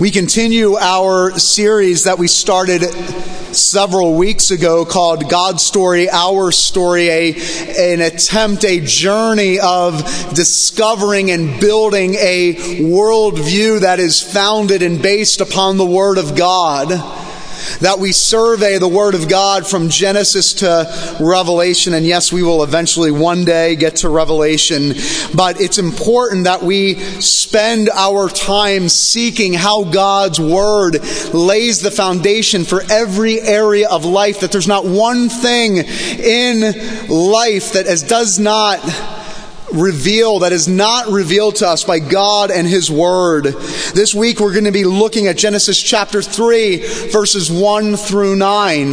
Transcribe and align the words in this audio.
We 0.00 0.12
continue 0.12 0.76
our 0.76 1.36
series 1.40 2.04
that 2.04 2.20
we 2.20 2.28
started 2.28 2.82
several 3.52 4.14
weeks 4.14 4.52
ago 4.52 4.84
called 4.84 5.28
God's 5.28 5.64
Story, 5.64 6.08
Our 6.08 6.52
Story, 6.52 7.08
a, 7.08 7.34
an 7.76 8.00
attempt, 8.00 8.64
a 8.64 8.78
journey 8.78 9.58
of 9.58 10.04
discovering 10.34 11.32
and 11.32 11.60
building 11.60 12.14
a 12.14 12.54
worldview 12.78 13.80
that 13.80 13.98
is 13.98 14.22
founded 14.22 14.82
and 14.82 15.02
based 15.02 15.40
upon 15.40 15.78
the 15.78 15.86
Word 15.86 16.18
of 16.18 16.36
God 16.36 16.90
that 17.80 17.98
we 17.98 18.12
survey 18.12 18.78
the 18.78 18.88
Word 18.88 19.14
of 19.14 19.28
God 19.28 19.66
from 19.66 19.88
Genesis 19.88 20.54
to 20.54 21.16
Revelation. 21.20 21.94
And 21.94 22.06
yes, 22.06 22.32
we 22.32 22.42
will 22.42 22.62
eventually 22.62 23.10
one 23.10 23.44
day 23.44 23.76
get 23.76 23.96
to 23.96 24.08
Revelation. 24.08 24.94
But 25.34 25.60
it's 25.60 25.78
important 25.78 26.44
that 26.44 26.62
we 26.62 26.94
spend 27.20 27.90
our 27.90 28.28
time 28.28 28.88
seeking 28.88 29.52
how 29.52 29.84
God's 29.84 30.40
Word 30.40 31.02
lays 31.32 31.80
the 31.80 31.90
foundation 31.90 32.64
for 32.64 32.82
every 32.90 33.40
area 33.40 33.88
of 33.88 34.04
life, 34.04 34.40
that 34.40 34.52
there's 34.52 34.68
not 34.68 34.84
one 34.84 35.28
thing 35.28 35.78
in 35.78 36.60
life 37.08 37.72
that 37.72 37.86
as 37.86 38.02
does 38.02 38.38
not 38.38 38.80
revealed, 39.72 40.42
that 40.42 40.52
is 40.52 40.68
not 40.68 41.08
revealed 41.08 41.56
to 41.56 41.68
us 41.68 41.84
by 41.84 41.98
God 41.98 42.50
and 42.50 42.66
His 42.66 42.90
Word. 42.90 43.44
This 43.94 44.14
week 44.14 44.40
we're 44.40 44.52
going 44.52 44.64
to 44.64 44.72
be 44.72 44.84
looking 44.84 45.26
at 45.26 45.36
Genesis 45.36 45.80
chapter 45.80 46.22
3, 46.22 46.76
verses 47.10 47.50
1 47.50 47.96
through 47.96 48.36
9. 48.36 48.90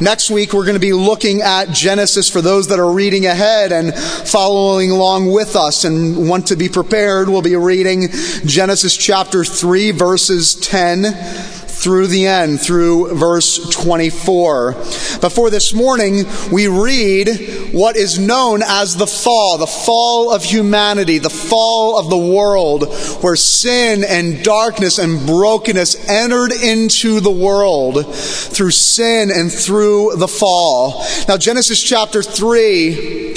Next 0.00 0.30
week 0.30 0.52
we're 0.52 0.64
going 0.64 0.74
to 0.74 0.80
be 0.80 0.92
looking 0.92 1.42
at 1.42 1.70
Genesis 1.70 2.28
for 2.30 2.40
those 2.40 2.68
that 2.68 2.78
are 2.78 2.92
reading 2.92 3.26
ahead 3.26 3.72
and 3.72 3.94
following 3.94 4.90
along 4.90 5.32
with 5.32 5.56
us 5.56 5.84
and 5.84 6.28
want 6.28 6.46
to 6.48 6.56
be 6.56 6.68
prepared. 6.68 7.28
We'll 7.28 7.42
be 7.42 7.56
reading 7.56 8.08
Genesis 8.44 8.96
chapter 8.96 9.44
3, 9.44 9.90
verses 9.92 10.54
10 10.54 11.51
through 11.82 12.06
the 12.06 12.26
end, 12.26 12.60
through 12.60 13.12
verse 13.16 13.68
24. 13.70 14.72
But 15.20 15.32
for 15.32 15.50
this 15.50 15.74
morning, 15.74 16.24
we 16.52 16.68
read 16.68 17.72
what 17.72 17.96
is 17.96 18.20
known 18.20 18.62
as 18.62 18.96
the 18.96 19.06
fall, 19.06 19.58
the 19.58 19.66
fall 19.66 20.32
of 20.32 20.44
humanity, 20.44 21.18
the 21.18 21.28
fall 21.28 21.98
of 21.98 22.08
the 22.08 22.16
world, 22.16 22.84
where 23.20 23.34
sin 23.34 24.04
and 24.08 24.44
darkness 24.44 24.98
and 24.98 25.26
brokenness 25.26 26.08
entered 26.08 26.52
into 26.52 27.18
the 27.18 27.32
world 27.32 28.14
through 28.14 28.70
sin 28.70 29.30
and 29.32 29.50
through 29.50 30.14
the 30.16 30.28
fall. 30.28 31.04
Now, 31.26 31.36
Genesis 31.36 31.82
chapter 31.82 32.22
3, 32.22 33.32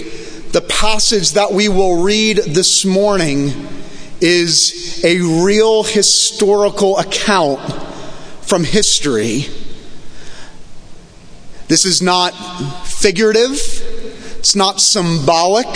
the 0.52 0.66
passage 0.70 1.32
that 1.32 1.52
we 1.52 1.68
will 1.68 2.04
read 2.04 2.38
this 2.38 2.86
morning 2.86 3.70
is 4.22 5.04
a 5.04 5.20
real 5.44 5.82
historical 5.82 7.00
account 7.00 7.60
from 8.46 8.64
history. 8.64 9.48
This 11.68 11.86
is 11.86 12.02
not 12.02 12.32
figurative, 12.86 13.60
it's 14.38 14.56
not 14.56 14.80
symbolic. 14.80 15.68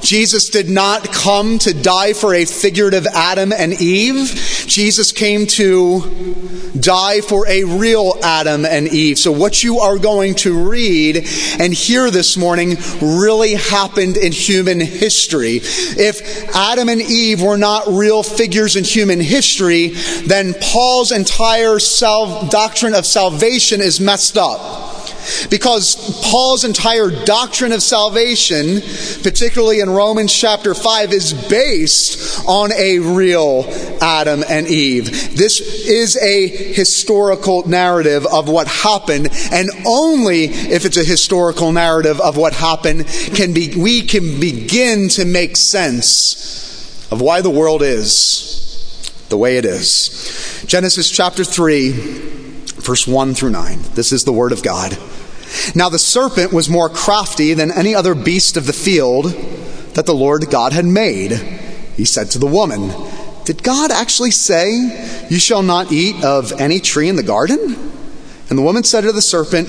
Jesus 0.00 0.48
did 0.48 0.68
not 0.68 1.12
come 1.12 1.58
to 1.60 1.74
die 1.74 2.12
for 2.12 2.34
a 2.34 2.44
figurative 2.44 3.06
Adam 3.06 3.52
and 3.52 3.72
Eve. 3.80 4.64
Jesus 4.66 5.12
came 5.12 5.46
to 5.46 6.68
die 6.80 7.20
for 7.20 7.46
a 7.48 7.64
real 7.64 8.14
Adam 8.22 8.64
and 8.64 8.88
Eve. 8.88 9.18
So, 9.18 9.32
what 9.32 9.62
you 9.62 9.80
are 9.80 9.98
going 9.98 10.34
to 10.36 10.68
read 10.68 11.26
and 11.58 11.72
hear 11.72 12.10
this 12.10 12.36
morning 12.36 12.76
really 13.00 13.54
happened 13.54 14.16
in 14.16 14.32
human 14.32 14.80
history. 14.80 15.60
If 15.62 16.54
Adam 16.54 16.88
and 16.88 17.00
Eve 17.00 17.42
were 17.42 17.58
not 17.58 17.88
real 17.88 18.22
figures 18.22 18.76
in 18.76 18.84
human 18.84 19.20
history, 19.20 19.88
then 20.26 20.54
Paul's 20.60 21.12
entire 21.12 21.78
self, 21.78 22.50
doctrine 22.50 22.94
of 22.94 23.06
salvation 23.06 23.80
is 23.80 24.00
messed 24.00 24.36
up. 24.36 24.97
Because 25.50 26.20
Paul's 26.24 26.64
entire 26.64 27.10
doctrine 27.24 27.72
of 27.72 27.82
salvation, 27.82 28.80
particularly 29.22 29.80
in 29.80 29.90
Romans 29.90 30.32
chapter 30.32 30.74
5, 30.74 31.12
is 31.12 31.32
based 31.48 32.46
on 32.46 32.72
a 32.72 32.98
real 32.98 33.64
Adam 34.00 34.42
and 34.48 34.66
Eve. 34.66 35.36
This 35.36 35.60
is 35.60 36.16
a 36.16 36.48
historical 36.48 37.66
narrative 37.68 38.26
of 38.26 38.48
what 38.48 38.66
happened, 38.68 39.28
and 39.52 39.70
only 39.86 40.44
if 40.44 40.84
it's 40.84 40.96
a 40.96 41.04
historical 41.04 41.72
narrative 41.72 42.20
of 42.20 42.36
what 42.36 42.52
happened 42.52 43.06
can 43.34 43.52
be, 43.52 43.74
we 43.76 44.02
can 44.02 44.40
begin 44.40 45.08
to 45.10 45.24
make 45.24 45.56
sense 45.56 47.08
of 47.10 47.20
why 47.20 47.40
the 47.40 47.50
world 47.50 47.82
is 47.82 48.54
the 49.28 49.36
way 49.36 49.56
it 49.56 49.64
is. 49.64 50.64
Genesis 50.66 51.10
chapter 51.10 51.44
3, 51.44 52.47
verse 52.88 53.06
1 53.06 53.34
through 53.34 53.50
9. 53.50 53.80
This 53.96 54.12
is 54.12 54.24
the 54.24 54.32
Word 54.32 54.50
of 54.50 54.62
God. 54.62 54.96
Now 55.74 55.90
the 55.90 55.98
serpent 55.98 56.54
was 56.54 56.70
more 56.70 56.88
crafty 56.88 57.52
than 57.52 57.70
any 57.70 57.94
other 57.94 58.14
beast 58.14 58.56
of 58.56 58.66
the 58.66 58.72
field 58.72 59.26
that 59.92 60.06
the 60.06 60.14
Lord 60.14 60.48
God 60.50 60.72
had 60.72 60.86
made. 60.86 61.32
He 61.98 62.06
said 62.06 62.30
to 62.30 62.38
the 62.38 62.46
woman, 62.46 62.90
Did 63.44 63.62
God 63.62 63.90
actually 63.90 64.30
say, 64.30 65.26
You 65.28 65.38
shall 65.38 65.62
not 65.62 65.92
eat 65.92 66.24
of 66.24 66.58
any 66.58 66.80
tree 66.80 67.10
in 67.10 67.16
the 67.16 67.22
garden? 67.22 67.58
And 68.48 68.58
the 68.58 68.62
woman 68.62 68.84
said 68.84 69.02
to 69.02 69.12
the 69.12 69.20
serpent, 69.20 69.68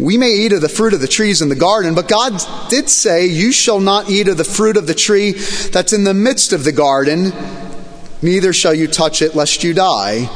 We 0.00 0.18
may 0.18 0.32
eat 0.32 0.52
of 0.52 0.60
the 0.60 0.68
fruit 0.68 0.94
of 0.94 1.00
the 1.00 1.06
trees 1.06 1.40
in 1.40 1.50
the 1.50 1.54
garden, 1.54 1.94
but 1.94 2.08
God 2.08 2.42
did 2.70 2.90
say, 2.90 3.26
You 3.26 3.52
shall 3.52 3.78
not 3.78 4.10
eat 4.10 4.26
of 4.26 4.36
the 4.36 4.42
fruit 4.42 4.76
of 4.76 4.88
the 4.88 4.94
tree 4.94 5.30
that's 5.70 5.92
in 5.92 6.02
the 6.02 6.12
midst 6.12 6.52
of 6.52 6.64
the 6.64 6.72
garden, 6.72 7.32
neither 8.20 8.52
shall 8.52 8.74
you 8.74 8.88
touch 8.88 9.22
it, 9.22 9.36
lest 9.36 9.62
you 9.62 9.74
die. 9.74 10.28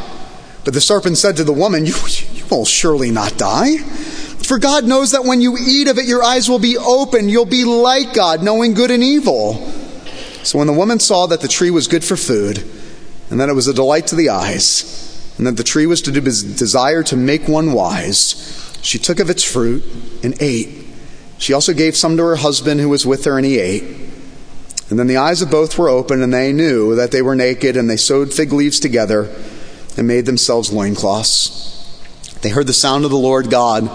But 0.65 0.75
the 0.75 0.81
serpent 0.81 1.19
said 1.19 1.37
to 1.37 1.45
the 1.45 1.53
woman, 1.53 1.87
You, 1.87 1.95
you 2.33 2.45
will 2.51 2.65
surely 2.65 3.11
not 3.11 3.37
die. 3.37 3.79
For 3.79 4.59
God 4.59 4.85
knows 4.85 5.13
that 5.13 5.25
when 5.25 5.41
you 5.41 5.57
eat 5.59 5.89
of 5.89 5.99
it, 5.99 6.07
your 6.07 6.23
eyes 6.23 6.49
will 6.49 6.59
be 6.59 6.77
open. 6.77 7.29
You'll 7.29 7.45
be 7.45 7.65
like 7.65 8.15
God, 8.15 8.43
knowing 8.43 8.75
good 8.75 8.91
and 8.91 9.03
evil. 9.03 9.55
So 10.43 10.59
when 10.59 10.67
the 10.67 10.73
woman 10.73 10.99
saw 10.99 11.27
that 11.27 11.41
the 11.41 11.49
tree 11.49 11.71
was 11.71 11.89
good 11.89 12.05
for 12.05 12.17
food, 12.17 12.59
and 13.31 13.41
that 13.41 13.49
it 13.49 13.55
was 13.55 13.69
a 13.69 13.75
delight 13.75 14.09
to 14.09 14.17
the 14.17 14.31
eyes, 14.31 15.35
and 15.39 15.47
that 15.47 15.57
the 15.57 15.65
tree 15.65 15.87
was 15.87 16.03
to 16.03 16.13
desire 16.13 17.03
to 17.05 17.17
make 17.17 17.49
one 17.49 17.73
wise, 17.73 18.79
she 18.83 18.99
took 18.99 19.21
of 19.21 19.31
its 19.31 19.45
fruit 19.45 19.85
and 20.23 20.41
ate. 20.43 20.87
She 21.39 21.53
also 21.53 21.73
gave 21.73 21.97
some 21.97 22.17
to 22.17 22.23
her 22.25 22.37
husband 22.37 22.81
who 22.81 22.89
was 22.89 23.07
with 23.07 23.25
her, 23.25 23.37
and 23.37 23.47
he 23.47 23.59
ate. 23.59 23.85
And 24.91 24.99
then 24.99 25.07
the 25.07 25.17
eyes 25.17 25.41
of 25.41 25.51
both 25.51 25.79
were 25.79 25.89
open, 25.89 26.23
and 26.23 26.35
they 26.35 26.53
knew 26.53 26.97
that 26.97 27.13
they 27.13 27.23
were 27.23 27.37
naked, 27.37 27.77
and 27.77 27.89
they 27.89 27.97
sewed 27.97 28.35
fig 28.35 28.53
leaves 28.53 28.79
together 28.79 29.33
and 29.97 30.07
made 30.07 30.27
themselves 30.27 30.73
loincloths. 30.73 31.69
They 32.43 32.49
heard 32.49 32.67
the 32.67 32.73
sound 32.73 33.05
of 33.05 33.11
the 33.11 33.17
Lord 33.17 33.51
God 33.51 33.91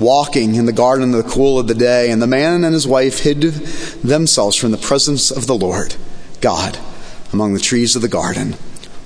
walking 0.00 0.54
in 0.54 0.66
the 0.66 0.72
garden 0.72 1.04
in 1.04 1.12
the 1.12 1.22
cool 1.22 1.58
of 1.58 1.68
the 1.68 1.74
day, 1.74 2.10
and 2.10 2.20
the 2.20 2.26
man 2.26 2.64
and 2.64 2.74
his 2.74 2.86
wife 2.86 3.20
hid 3.20 3.42
themselves 3.42 4.56
from 4.56 4.70
the 4.70 4.78
presence 4.78 5.30
of 5.30 5.46
the 5.46 5.54
Lord 5.54 5.94
God 6.40 6.78
among 7.32 7.54
the 7.54 7.60
trees 7.60 7.96
of 7.96 8.02
the 8.02 8.08
garden. 8.08 8.56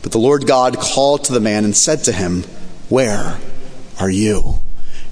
But 0.03 0.13
the 0.13 0.19
Lord 0.19 0.47
God 0.47 0.79
called 0.79 1.25
to 1.25 1.33
the 1.33 1.41
man 1.41 1.65
and 1.65 1.77
said 1.77 2.05
to 2.05 2.13
him, 2.13 2.45
Where 2.89 3.39
are 3.99 4.11
you? 4.11 4.57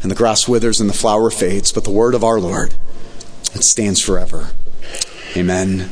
And 0.02 0.10
the 0.10 0.16
grass 0.16 0.46
withers 0.46 0.80
and 0.80 0.88
the 0.88 0.94
flower 0.94 1.30
fades, 1.30 1.72
but 1.72 1.84
the 1.84 1.90
word 1.90 2.14
of 2.14 2.22
our 2.22 2.38
Lord, 2.38 2.74
it 3.54 3.64
stands 3.64 4.00
forever. 4.00 4.50
Amen. 5.36 5.90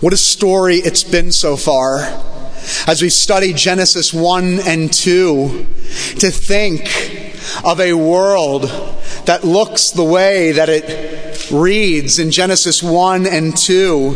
What 0.00 0.12
a 0.12 0.16
story 0.16 0.76
it's 0.76 1.04
been 1.04 1.32
so 1.32 1.56
far 1.56 2.22
as 2.86 3.02
we 3.02 3.08
study 3.08 3.52
Genesis 3.52 4.12
1 4.12 4.60
and 4.66 4.92
2 4.92 5.66
to 6.18 6.30
think 6.30 7.34
of 7.64 7.80
a 7.80 7.92
world 7.94 8.62
that 9.26 9.44
looks 9.44 9.90
the 9.90 10.04
way 10.04 10.52
that 10.52 10.68
it 10.68 11.17
reads 11.50 12.18
in 12.18 12.30
Genesis 12.30 12.82
1 12.82 13.26
and 13.26 13.56
2. 13.56 14.10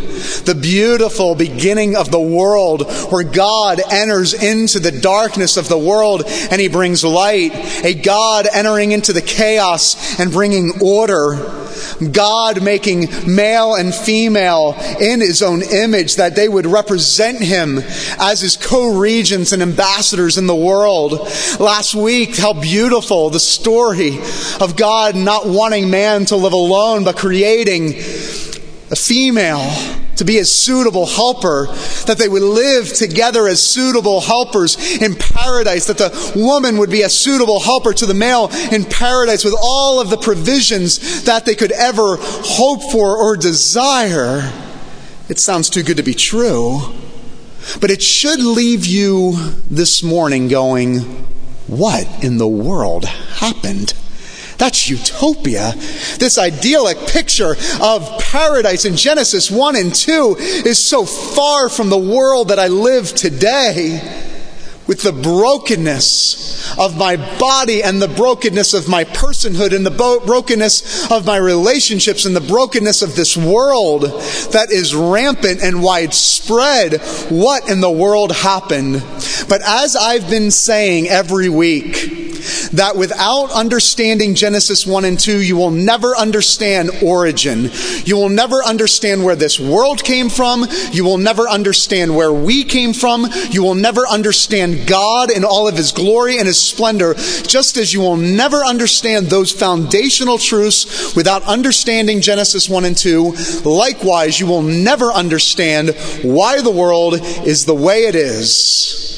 The 0.45 0.59
beautiful 0.61 1.35
beginning 1.35 1.97
of 1.97 2.11
the 2.11 2.21
world 2.21 2.91
where 3.11 3.25
God 3.25 3.81
enters 3.91 4.35
into 4.35 4.79
the 4.79 4.93
darkness 4.93 5.57
of 5.57 5.69
the 5.69 5.79
world 5.79 6.25
and 6.27 6.61
he 6.61 6.69
brings 6.69 7.05
light. 7.05 7.53
A 7.85 7.95
God 7.95 8.47
entering 8.53 8.93
into 8.93 9.13
the 9.13 9.23
chaos 9.23 10.19
and 10.19 10.33
bringing 10.33 10.73
order. 10.83 11.59
God 12.13 12.63
making 12.63 13.09
male 13.27 13.75
and 13.75 13.95
female 13.95 14.77
in 15.01 15.21
his 15.21 15.43
own 15.43 15.63
image 15.63 16.17
that 16.17 16.37
they 16.37 16.49
would 16.49 16.67
represent 16.67 17.41
him 17.41 17.79
as 18.19 18.41
his 18.41 18.57
co-regents 18.57 19.53
and 19.53 19.63
ambassadors 19.63 20.39
in 20.39 20.47
the 20.47 20.55
world. 20.55 21.13
Last 21.61 21.95
week, 21.95 22.37
how 22.37 22.53
beautiful 22.53 23.31
the 23.31 23.41
story 23.41 24.19
of 24.61 24.77
God 24.77 25.17
not 25.17 25.47
wanting 25.47 25.91
man 25.91 26.25
to 26.27 26.37
live 26.37 26.53
alone, 26.53 27.05
but 27.05 27.17
creating 27.23 27.95
a 28.91 28.97
female 28.97 29.71
to 30.17 30.25
be 30.25 30.39
a 30.39 30.45
suitable 30.45 31.07
helper, 31.07 31.67
that 32.05 32.17
they 32.19 32.29
would 32.29 32.43
live 32.43 32.93
together 32.93 33.47
as 33.47 33.63
suitable 33.63 34.21
helpers 34.21 34.77
in 35.01 35.15
paradise, 35.15 35.87
that 35.87 35.99
the 35.99 36.33
woman 36.35 36.79
would 36.79 36.91
be 36.91 37.03
a 37.03 37.09
suitable 37.09 37.61
helper 37.61 37.93
to 37.93 38.07
the 38.07 38.13
male 38.13 38.51
in 38.73 38.85
paradise 38.85 39.45
with 39.45 39.55
all 39.63 40.01
of 40.01 40.11
the 40.11 40.17
provisions 40.17 41.23
that 41.23 41.45
they 41.45 41.55
could 41.55 41.71
ever 41.71 42.17
hope 42.19 42.83
for 42.91 43.17
or 43.17 43.37
desire. 43.37 44.53
It 45.29 45.39
sounds 45.39 45.71
too 45.71 45.85
good 45.85 45.99
to 45.99 46.03
be 46.03 46.15
true. 46.15 46.81
But 47.81 47.93
it 47.93 48.03
should 48.03 48.41
leave 48.41 48.85
you 48.85 49.35
this 49.71 50.03
morning 50.03 50.49
going, 50.49 50.99
what 51.69 52.25
in 52.25 52.39
the 52.39 52.49
world 52.49 53.05
happened? 53.05 53.95
That's 54.63 54.89
utopia. 54.89 55.73
This 56.21 56.39
idyllic 56.39 57.09
picture 57.09 57.57
of 57.83 58.21
paradise 58.21 58.85
in 58.85 58.95
Genesis 58.95 59.51
1 59.51 59.75
and 59.75 59.93
2 59.93 60.37
is 60.39 60.79
so 60.79 61.05
far 61.05 61.69
from 61.69 61.91
the 61.91 61.99
world 61.99 62.47
that 62.51 62.61
I 62.61 62.69
live 62.69 63.13
today 63.13 63.99
with 64.87 65.03
the 65.03 65.13
brokenness 65.13 66.79
of 66.79 66.97
my 66.97 67.17
body 67.39 67.83
and 67.83 68.01
the 68.01 68.07
brokenness 68.07 68.73
of 68.73 68.89
my 68.89 69.03
personhood 69.03 69.75
and 69.75 69.85
the 69.85 70.21
brokenness 70.27 71.11
of 71.11 71.27
my 71.27 71.39
relationships 71.39 72.25
and 72.25 72.35
the 72.37 72.41
brokenness 72.41 73.03
of 73.03 73.17
this 73.17 73.37
world 73.37 74.03
that 74.53 74.69
is 74.71 74.95
rampant 74.95 75.61
and 75.61 75.83
widespread. 75.83 77.01
What 77.31 77.69
in 77.69 77.81
the 77.81 77.91
world 77.91 78.31
happened? 78.31 79.03
But 79.53 79.61
as 79.67 79.97
I've 79.97 80.31
been 80.31 80.51
saying 80.51 81.09
every 81.09 81.51
week, 81.51 82.71
that 82.73 82.97
without 82.97 83.51
understanding 83.51 84.35
Genesis 84.35 84.87
1 84.87 85.05
and 85.05 85.21
2, 85.21 85.43
you 85.43 85.57
will 85.57 85.71
never 85.71 86.17
understand 86.17 86.91
origin. 87.03 87.69
You 88.07 88.17
will 88.17 88.31
never 88.31 88.65
understand 88.65 89.23
where 89.23 89.37
this 89.37 89.61
world 89.61 90.05
came 90.05 90.31
from. 90.31 90.65
You 90.91 91.05
will 91.05 91.19
never 91.19 91.51
understand 91.51 92.17
where 92.17 92.33
we 92.33 92.65
came 92.65 92.95
from. 92.95 93.27
You 93.51 93.63
will 93.63 93.75
never 93.75 94.07
understand 94.09 94.89
God 94.89 95.31
in 95.31 95.45
all 95.45 95.69
of 95.69 95.77
His 95.77 95.93
glory 95.93 96.39
and 96.39 96.47
His 96.47 96.59
splendor, 96.59 97.13
just 97.13 97.77
as 97.77 97.93
you 97.93 98.01
will 98.01 98.17
never 98.17 98.65
understand 98.65 99.27
those 99.27 99.53
foundational 99.53 100.39
truths 100.39 101.15
without 101.15 101.43
understanding 101.43 102.23
Genesis 102.23 102.71
1 102.71 102.87
and 102.87 102.97
2. 102.97 103.35
Likewise, 103.67 104.41
you 104.41 104.47
will 104.47 104.63
never 104.63 105.13
understand 105.13 105.91
why 106.23 106.63
the 106.63 106.71
world 106.71 107.19
is 107.47 107.67
the 107.67 107.75
way 107.75 108.05
it 108.05 108.15
is 108.15 109.13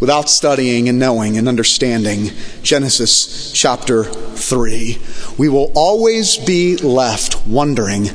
without 0.00 0.28
studying 0.28 0.88
and 0.88 0.98
knowing 0.98 1.36
and 1.36 1.48
understanding 1.48 2.30
Genesis 2.62 3.52
chapter 3.52 4.04
3. 4.04 4.98
We 5.38 5.48
will 5.48 5.70
always 5.74 6.38
be 6.38 6.76
left 6.78 7.46
wondering 7.46 8.06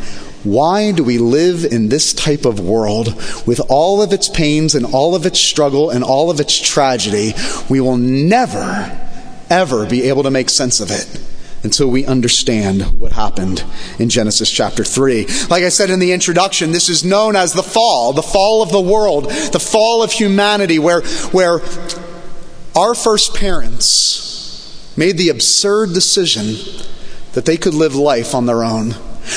why 0.43 0.91
do 0.91 1.03
we 1.03 1.17
live 1.17 1.65
in 1.65 1.89
this 1.89 2.13
type 2.13 2.45
of 2.45 2.59
world 2.59 3.15
with 3.47 3.59
all 3.67 4.03
of 4.03 4.13
its 4.13 4.29
pains 4.29 4.75
and 4.75 4.85
all 4.85 5.15
of 5.15 5.25
its 5.25 5.39
struggle 5.39 5.89
and 5.89 6.03
all 6.03 6.29
of 6.29 6.39
its 6.39 6.59
tragedy? 6.59 7.33
We 7.67 7.81
will 7.81 7.97
never, 7.97 8.99
ever 9.49 9.87
be 9.87 10.03
able 10.03 10.21
to 10.23 10.29
make 10.29 10.51
sense 10.51 10.79
of 10.81 10.91
it 10.91 11.34
until 11.65 11.89
we 11.89 12.05
understand 12.05 12.99
what 12.99 13.11
happened 13.11 13.65
in 13.97 14.07
Genesis 14.07 14.51
chapter 14.51 14.83
3. 14.83 15.25
Like 15.49 15.63
I 15.63 15.69
said 15.69 15.89
in 15.89 15.99
the 15.99 16.13
introduction, 16.13 16.71
this 16.71 16.89
is 16.89 17.03
known 17.03 17.35
as 17.35 17.53
the 17.53 17.63
fall, 17.63 18.13
the 18.13 18.21
fall 18.21 18.61
of 18.61 18.71
the 18.71 18.79
world, 18.79 19.25
the 19.25 19.59
fall 19.59 20.03
of 20.03 20.11
humanity, 20.11 20.77
where, 20.77 21.01
where 21.31 21.59
our 22.75 22.93
first 22.93 23.35
parents 23.35 24.93
made 24.95 25.17
the 25.17 25.29
absurd 25.29 25.91
decision 25.93 26.55
that 27.33 27.45
they 27.45 27.57
could 27.57 27.73
live 27.73 27.95
life 27.95 28.35
on 28.35 28.45
their 28.45 28.63
own, 28.63 28.89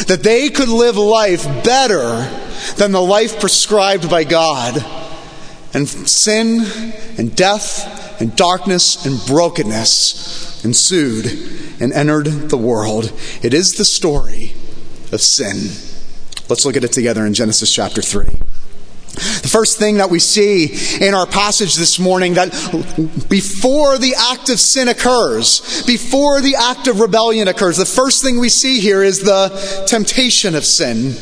that 0.07 0.21
they 0.23 0.51
could 0.51 0.69
live 0.69 0.99
life 0.99 1.45
better 1.65 2.31
than 2.77 2.93
the 2.93 3.03
life 3.03 3.41
prescribed 3.41 4.09
by 4.11 4.25
God. 4.25 4.85
And 5.73 5.89
sin 5.89 6.61
and 7.17 7.35
death 7.35 8.08
and 8.20 8.35
darkness 8.37 9.06
and 9.06 9.19
brokenness 9.26 10.65
ensued 10.65 11.26
and 11.81 11.93
entered 11.93 12.26
the 12.50 12.56
world. 12.56 13.12
It 13.43 13.55
is 13.55 13.75
the 13.75 13.85
story 13.85 14.53
of 15.12 15.20
sin. 15.20 15.56
Let's 16.49 16.65
look 16.65 16.76
at 16.76 16.85
it 16.85 16.93
together 16.93 17.26
in 17.26 17.35
Genesis 17.35 17.73
chapter 17.73 18.03
3. 18.03 18.26
The 19.19 19.49
first 19.50 19.79
thing 19.79 19.97
that 19.97 20.11
we 20.11 20.20
see 20.20 20.76
in 21.05 21.12
our 21.12 21.26
passage 21.26 21.75
this 21.75 21.99
morning 21.99 22.35
that 22.35 22.50
before 23.29 23.99
the 23.99 24.15
act 24.17 24.49
of 24.49 24.61
sin 24.61 24.88
occurs, 24.88 25.82
before 25.87 26.41
the 26.41 26.55
act 26.56 26.87
of 26.87 27.00
rebellion 27.00 27.49
occurs, 27.49 27.79
the 27.79 27.85
first 27.85 28.23
thing 28.23 28.38
we 28.38 28.49
see 28.49 28.81
here 28.81 29.03
is 29.03 29.21
the 29.21 29.85
temptation 29.88 30.55
of 30.55 30.64
sin 30.64 31.14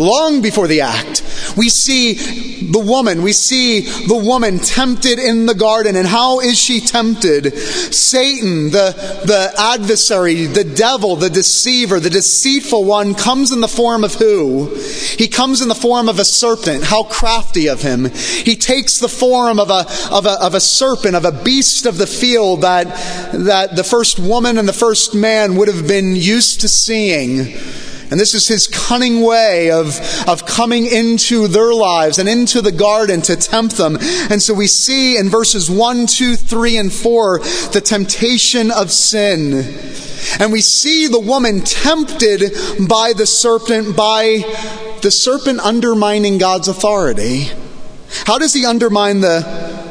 long 0.00 0.40
before 0.40 0.66
the 0.66 0.80
act. 0.80 1.22
We 1.56 1.68
see 1.68 2.14
the 2.14 2.78
woman, 2.78 3.22
we 3.22 3.32
see 3.32 3.80
the 3.80 4.16
woman 4.16 4.58
tempted 4.58 5.18
in 5.18 5.46
the 5.46 5.54
garden. 5.54 5.96
And 5.96 6.06
how 6.06 6.40
is 6.40 6.58
she 6.58 6.80
tempted? 6.80 7.56
Satan, 7.56 8.70
the, 8.70 8.92
the 9.24 9.52
adversary, 9.58 10.46
the 10.46 10.64
devil, 10.64 11.16
the 11.16 11.30
deceiver, 11.30 12.00
the 12.00 12.10
deceitful 12.10 12.84
one 12.84 13.14
comes 13.14 13.52
in 13.52 13.60
the 13.60 13.68
form 13.68 14.04
of 14.04 14.14
who? 14.14 14.74
He 15.18 15.28
comes 15.28 15.60
in 15.60 15.68
the 15.68 15.74
form 15.74 16.08
of 16.08 16.18
a 16.18 16.24
serpent. 16.24 16.84
How 16.84 17.04
crafty 17.04 17.68
of 17.68 17.82
him. 17.82 18.06
He 18.06 18.56
takes 18.56 18.98
the 18.98 19.08
form 19.08 19.58
of 19.58 19.70
a, 19.70 19.86
of 20.10 20.26
a, 20.26 20.42
of 20.42 20.54
a 20.54 20.60
serpent, 20.60 21.14
of 21.14 21.24
a 21.24 21.32
beast 21.32 21.86
of 21.86 21.98
the 21.98 22.06
field 22.06 22.62
that, 22.62 22.86
that 23.32 23.76
the 23.76 23.84
first 23.84 24.18
woman 24.18 24.58
and 24.58 24.68
the 24.68 24.72
first 24.72 25.14
man 25.14 25.56
would 25.56 25.68
have 25.68 25.86
been 25.86 26.16
used 26.16 26.62
to 26.62 26.68
seeing. 26.68 27.56
And 28.10 28.18
this 28.18 28.34
is 28.34 28.48
his 28.48 28.66
cunning 28.66 29.22
way 29.22 29.70
of, 29.70 30.00
of 30.26 30.44
coming 30.44 30.86
into 30.86 31.46
their 31.46 31.72
lives 31.72 32.18
and 32.18 32.28
into 32.28 32.60
the 32.60 32.72
garden 32.72 33.22
to 33.22 33.36
tempt 33.36 33.76
them. 33.76 33.96
And 34.30 34.42
so 34.42 34.52
we 34.52 34.66
see 34.66 35.16
in 35.16 35.28
verses 35.28 35.70
1, 35.70 36.06
2, 36.06 36.36
3, 36.36 36.76
and 36.76 36.92
4 36.92 37.38
the 37.72 37.82
temptation 37.84 38.70
of 38.70 38.90
sin. 38.90 39.52
And 40.40 40.52
we 40.52 40.60
see 40.60 41.06
the 41.06 41.20
woman 41.20 41.60
tempted 41.60 42.52
by 42.88 43.12
the 43.16 43.26
serpent, 43.26 43.96
by 43.96 44.42
the 45.02 45.10
serpent 45.10 45.60
undermining 45.60 46.38
God's 46.38 46.68
authority. 46.68 47.48
How 48.26 48.38
does 48.38 48.52
he 48.52 48.66
undermine 48.66 49.20
the 49.20 49.89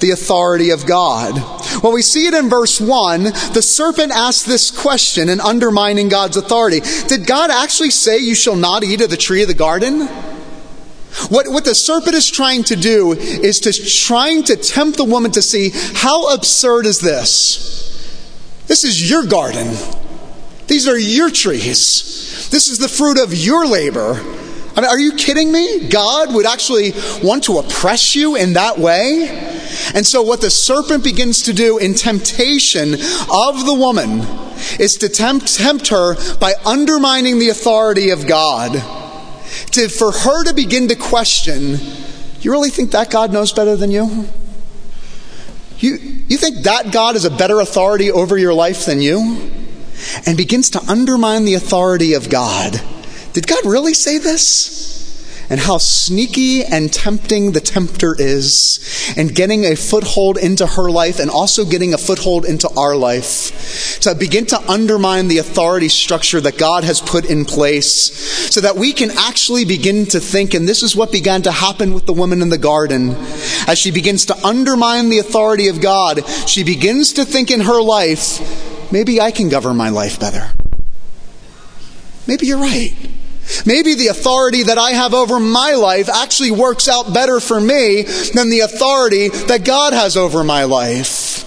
the 0.00 0.10
authority 0.10 0.70
of 0.70 0.86
God? 0.86 1.34
Well, 1.82 1.92
we 1.92 2.02
see 2.02 2.26
it 2.26 2.34
in 2.34 2.48
verse 2.48 2.80
1. 2.80 3.22
The 3.22 3.62
serpent 3.62 4.12
asks 4.12 4.44
this 4.44 4.70
question 4.70 5.28
in 5.28 5.40
undermining 5.40 6.08
God's 6.08 6.36
authority. 6.36 6.80
Did 7.08 7.26
God 7.26 7.50
actually 7.50 7.90
say, 7.90 8.18
You 8.18 8.34
shall 8.34 8.56
not 8.56 8.84
eat 8.84 9.00
of 9.00 9.10
the 9.10 9.16
tree 9.16 9.42
of 9.42 9.48
the 9.48 9.54
garden? 9.54 10.08
What, 11.28 11.48
what 11.48 11.64
the 11.64 11.74
serpent 11.74 12.14
is 12.14 12.30
trying 12.30 12.64
to 12.64 12.76
do 12.76 13.12
is 13.12 13.60
to 13.60 13.72
trying 13.72 14.44
to 14.44 14.56
tempt 14.56 14.98
the 14.98 15.04
woman 15.04 15.32
to 15.32 15.42
see 15.42 15.70
how 15.94 16.34
absurd 16.34 16.86
is 16.86 17.00
this? 17.00 17.68
This 18.66 18.84
is 18.84 19.10
your 19.10 19.26
garden. 19.26 19.74
These 20.68 20.86
are 20.86 20.98
your 20.98 21.30
trees. 21.30 22.48
This 22.50 22.68
is 22.68 22.78
the 22.78 22.88
fruit 22.88 23.18
of 23.18 23.34
your 23.34 23.66
labor. 23.66 24.14
I 24.76 24.80
mean, 24.80 24.90
are 24.90 24.98
you 24.98 25.14
kidding 25.14 25.50
me? 25.50 25.88
God 25.88 26.32
would 26.34 26.46
actually 26.46 26.92
want 27.22 27.44
to 27.44 27.58
oppress 27.58 28.14
you 28.14 28.36
in 28.36 28.52
that 28.52 28.78
way? 28.78 29.57
And 29.94 30.06
so, 30.06 30.22
what 30.22 30.40
the 30.40 30.50
serpent 30.50 31.04
begins 31.04 31.42
to 31.44 31.52
do 31.52 31.78
in 31.78 31.94
temptation 31.94 32.94
of 32.94 33.66
the 33.66 33.76
woman 33.78 34.20
is 34.78 34.96
to 34.98 35.08
tempt, 35.08 35.54
tempt 35.54 35.88
her 35.88 36.14
by 36.38 36.54
undermining 36.64 37.38
the 37.38 37.48
authority 37.48 38.10
of 38.10 38.26
God. 38.26 38.72
To, 39.72 39.88
for 39.88 40.12
her 40.12 40.44
to 40.44 40.54
begin 40.54 40.88
to 40.88 40.94
question, 40.94 41.76
you 42.40 42.50
really 42.50 42.70
think 42.70 42.92
that 42.92 43.10
God 43.10 43.32
knows 43.32 43.52
better 43.52 43.76
than 43.76 43.90
you? 43.90 44.28
You, 45.78 45.92
you 45.94 46.36
think 46.36 46.64
that 46.64 46.92
God 46.92 47.16
is 47.16 47.24
a 47.24 47.30
better 47.30 47.60
authority 47.60 48.10
over 48.10 48.36
your 48.36 48.54
life 48.54 48.84
than 48.84 49.00
you? 49.00 49.50
And 50.26 50.36
begins 50.36 50.70
to 50.70 50.82
undermine 50.82 51.44
the 51.44 51.54
authority 51.54 52.14
of 52.14 52.30
God 52.30 52.80
did 53.38 53.46
God 53.46 53.64
really 53.66 53.94
say 53.94 54.18
this? 54.18 54.97
And 55.50 55.60
how 55.60 55.78
sneaky 55.78 56.62
and 56.62 56.92
tempting 56.92 57.52
the 57.52 57.60
tempter 57.60 58.14
is, 58.18 59.14
and 59.16 59.34
getting 59.34 59.64
a 59.64 59.76
foothold 59.76 60.36
into 60.36 60.66
her 60.66 60.90
life 60.90 61.18
and 61.18 61.30
also 61.30 61.64
getting 61.64 61.94
a 61.94 61.98
foothold 61.98 62.44
into 62.44 62.68
our 62.76 62.94
life 62.94 63.98
to 64.00 64.14
begin 64.14 64.44
to 64.46 64.70
undermine 64.70 65.28
the 65.28 65.38
authority 65.38 65.88
structure 65.88 66.40
that 66.40 66.58
God 66.58 66.84
has 66.84 67.00
put 67.00 67.24
in 67.30 67.46
place 67.46 67.90
so 68.52 68.60
that 68.60 68.76
we 68.76 68.92
can 68.92 69.10
actually 69.10 69.64
begin 69.64 70.04
to 70.06 70.20
think, 70.20 70.52
and 70.52 70.68
this 70.68 70.82
is 70.82 70.94
what 70.94 71.12
began 71.12 71.42
to 71.42 71.50
happen 71.50 71.94
with 71.94 72.04
the 72.04 72.12
woman 72.12 72.42
in 72.42 72.50
the 72.50 72.58
garden. 72.58 73.14
As 73.66 73.78
she 73.78 73.90
begins 73.90 74.26
to 74.26 74.46
undermine 74.46 75.08
the 75.08 75.18
authority 75.18 75.68
of 75.68 75.80
God, 75.80 76.28
she 76.46 76.62
begins 76.62 77.14
to 77.14 77.24
think 77.24 77.50
in 77.50 77.60
her 77.60 77.80
life, 77.80 78.92
maybe 78.92 79.20
I 79.20 79.30
can 79.30 79.48
govern 79.48 79.76
my 79.76 79.88
life 79.88 80.20
better. 80.20 80.52
Maybe 82.26 82.46
you're 82.46 82.58
right. 82.58 82.94
Maybe 83.64 83.94
the 83.94 84.08
authority 84.08 84.64
that 84.64 84.78
I 84.78 84.92
have 84.92 85.14
over 85.14 85.40
my 85.40 85.72
life 85.72 86.08
actually 86.08 86.50
works 86.50 86.88
out 86.88 87.12
better 87.12 87.40
for 87.40 87.60
me 87.60 88.02
than 88.34 88.50
the 88.50 88.60
authority 88.60 89.28
that 89.28 89.64
God 89.64 89.92
has 89.92 90.16
over 90.16 90.44
my 90.44 90.64
life. 90.64 91.44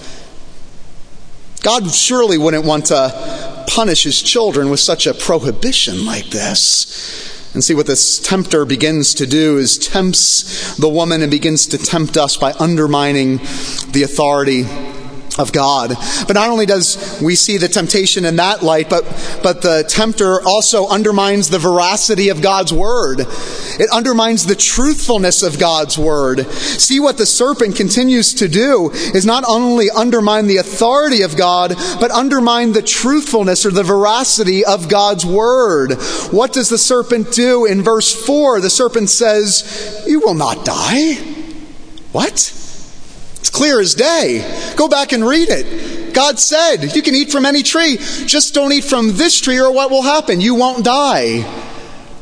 God 1.62 1.88
surely 1.90 2.38
wouldn't 2.38 2.64
want 2.64 2.86
to 2.86 3.64
punish 3.68 4.02
his 4.02 4.20
children 4.20 4.68
with 4.68 4.80
such 4.80 5.06
a 5.06 5.14
prohibition 5.14 6.04
like 6.04 6.26
this. 6.26 7.52
And 7.54 7.62
see 7.62 7.74
what 7.74 7.86
this 7.86 8.18
tempter 8.18 8.64
begins 8.64 9.14
to 9.14 9.26
do 9.26 9.58
is 9.58 9.76
tempts 9.76 10.76
the 10.76 10.88
woman 10.88 11.20
and 11.22 11.30
begins 11.30 11.66
to 11.68 11.78
tempt 11.78 12.16
us 12.16 12.36
by 12.36 12.52
undermining 12.54 13.36
the 13.92 14.02
authority 14.04 14.64
of 15.38 15.52
God. 15.52 15.94
But 16.26 16.34
not 16.34 16.50
only 16.50 16.66
does 16.66 17.20
we 17.22 17.34
see 17.34 17.56
the 17.56 17.68
temptation 17.68 18.24
in 18.24 18.36
that 18.36 18.62
light, 18.62 18.88
but, 18.90 19.04
but 19.42 19.62
the 19.62 19.84
tempter 19.88 20.40
also 20.46 20.88
undermines 20.88 21.48
the 21.48 21.58
veracity 21.58 22.28
of 22.28 22.42
God's 22.42 22.72
word. 22.72 23.20
It 23.20 23.90
undermines 23.90 24.46
the 24.46 24.54
truthfulness 24.54 25.42
of 25.42 25.58
God's 25.58 25.98
word. 25.98 26.46
See 26.50 27.00
what 27.00 27.18
the 27.18 27.26
serpent 27.26 27.76
continues 27.76 28.34
to 28.34 28.48
do 28.48 28.90
is 28.92 29.26
not 29.26 29.44
only 29.46 29.90
undermine 29.90 30.46
the 30.46 30.58
authority 30.58 31.22
of 31.22 31.36
God, 31.36 31.74
but 32.00 32.10
undermine 32.10 32.72
the 32.72 32.82
truthfulness 32.82 33.64
or 33.66 33.70
the 33.70 33.82
veracity 33.82 34.64
of 34.64 34.88
God's 34.88 35.24
word. 35.24 35.94
What 36.30 36.52
does 36.52 36.68
the 36.68 36.78
serpent 36.78 37.32
do 37.32 37.64
in 37.66 37.82
verse 37.82 38.12
4? 38.12 38.60
The 38.60 38.70
serpent 38.70 39.10
says, 39.10 40.04
You 40.06 40.20
will 40.20 40.34
not 40.34 40.64
die. 40.64 41.14
What? 42.12 42.58
It's 43.42 43.50
clear 43.50 43.80
as 43.80 43.96
day. 43.96 44.72
Go 44.76 44.86
back 44.86 45.10
and 45.10 45.26
read 45.26 45.48
it. 45.50 46.14
God 46.14 46.38
said, 46.38 46.94
You 46.94 47.02
can 47.02 47.16
eat 47.16 47.32
from 47.32 47.44
any 47.44 47.64
tree, 47.64 47.96
just 47.96 48.54
don't 48.54 48.72
eat 48.72 48.84
from 48.84 49.16
this 49.16 49.40
tree, 49.40 49.58
or 49.58 49.72
what 49.72 49.90
will 49.90 50.02
happen? 50.02 50.40
You 50.40 50.54
won't 50.54 50.84
die. 50.84 51.42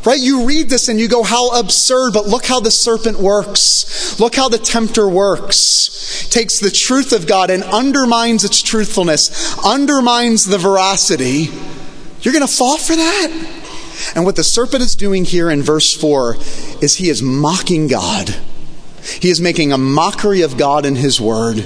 Right? 0.06 0.18
You 0.18 0.46
read 0.46 0.70
this 0.70 0.88
and 0.88 0.98
you 0.98 1.08
go, 1.08 1.22
How 1.22 1.60
absurd, 1.60 2.14
but 2.14 2.26
look 2.26 2.46
how 2.46 2.58
the 2.58 2.70
serpent 2.70 3.18
works. 3.18 4.18
Look 4.18 4.34
how 4.34 4.48
the 4.48 4.56
tempter 4.56 5.06
works. 5.06 6.26
Takes 6.30 6.58
the 6.58 6.70
truth 6.70 7.12
of 7.12 7.26
God 7.26 7.50
and 7.50 7.64
undermines 7.64 8.42
its 8.42 8.62
truthfulness, 8.62 9.58
undermines 9.62 10.46
the 10.46 10.56
veracity. 10.56 11.50
You're 12.22 12.32
going 12.32 12.46
to 12.46 12.50
fall 12.50 12.78
for 12.78 12.96
that? 12.96 13.60
And 14.16 14.24
what 14.24 14.36
the 14.36 14.44
serpent 14.44 14.82
is 14.82 14.94
doing 14.94 15.26
here 15.26 15.50
in 15.50 15.60
verse 15.60 15.94
4 15.94 16.36
is 16.80 16.96
he 16.96 17.10
is 17.10 17.20
mocking 17.20 17.88
God. 17.88 18.34
He 19.02 19.30
is 19.30 19.40
making 19.40 19.72
a 19.72 19.78
mockery 19.78 20.42
of 20.42 20.56
God 20.56 20.84
and 20.84 20.96
His 20.96 21.20
Word. 21.20 21.64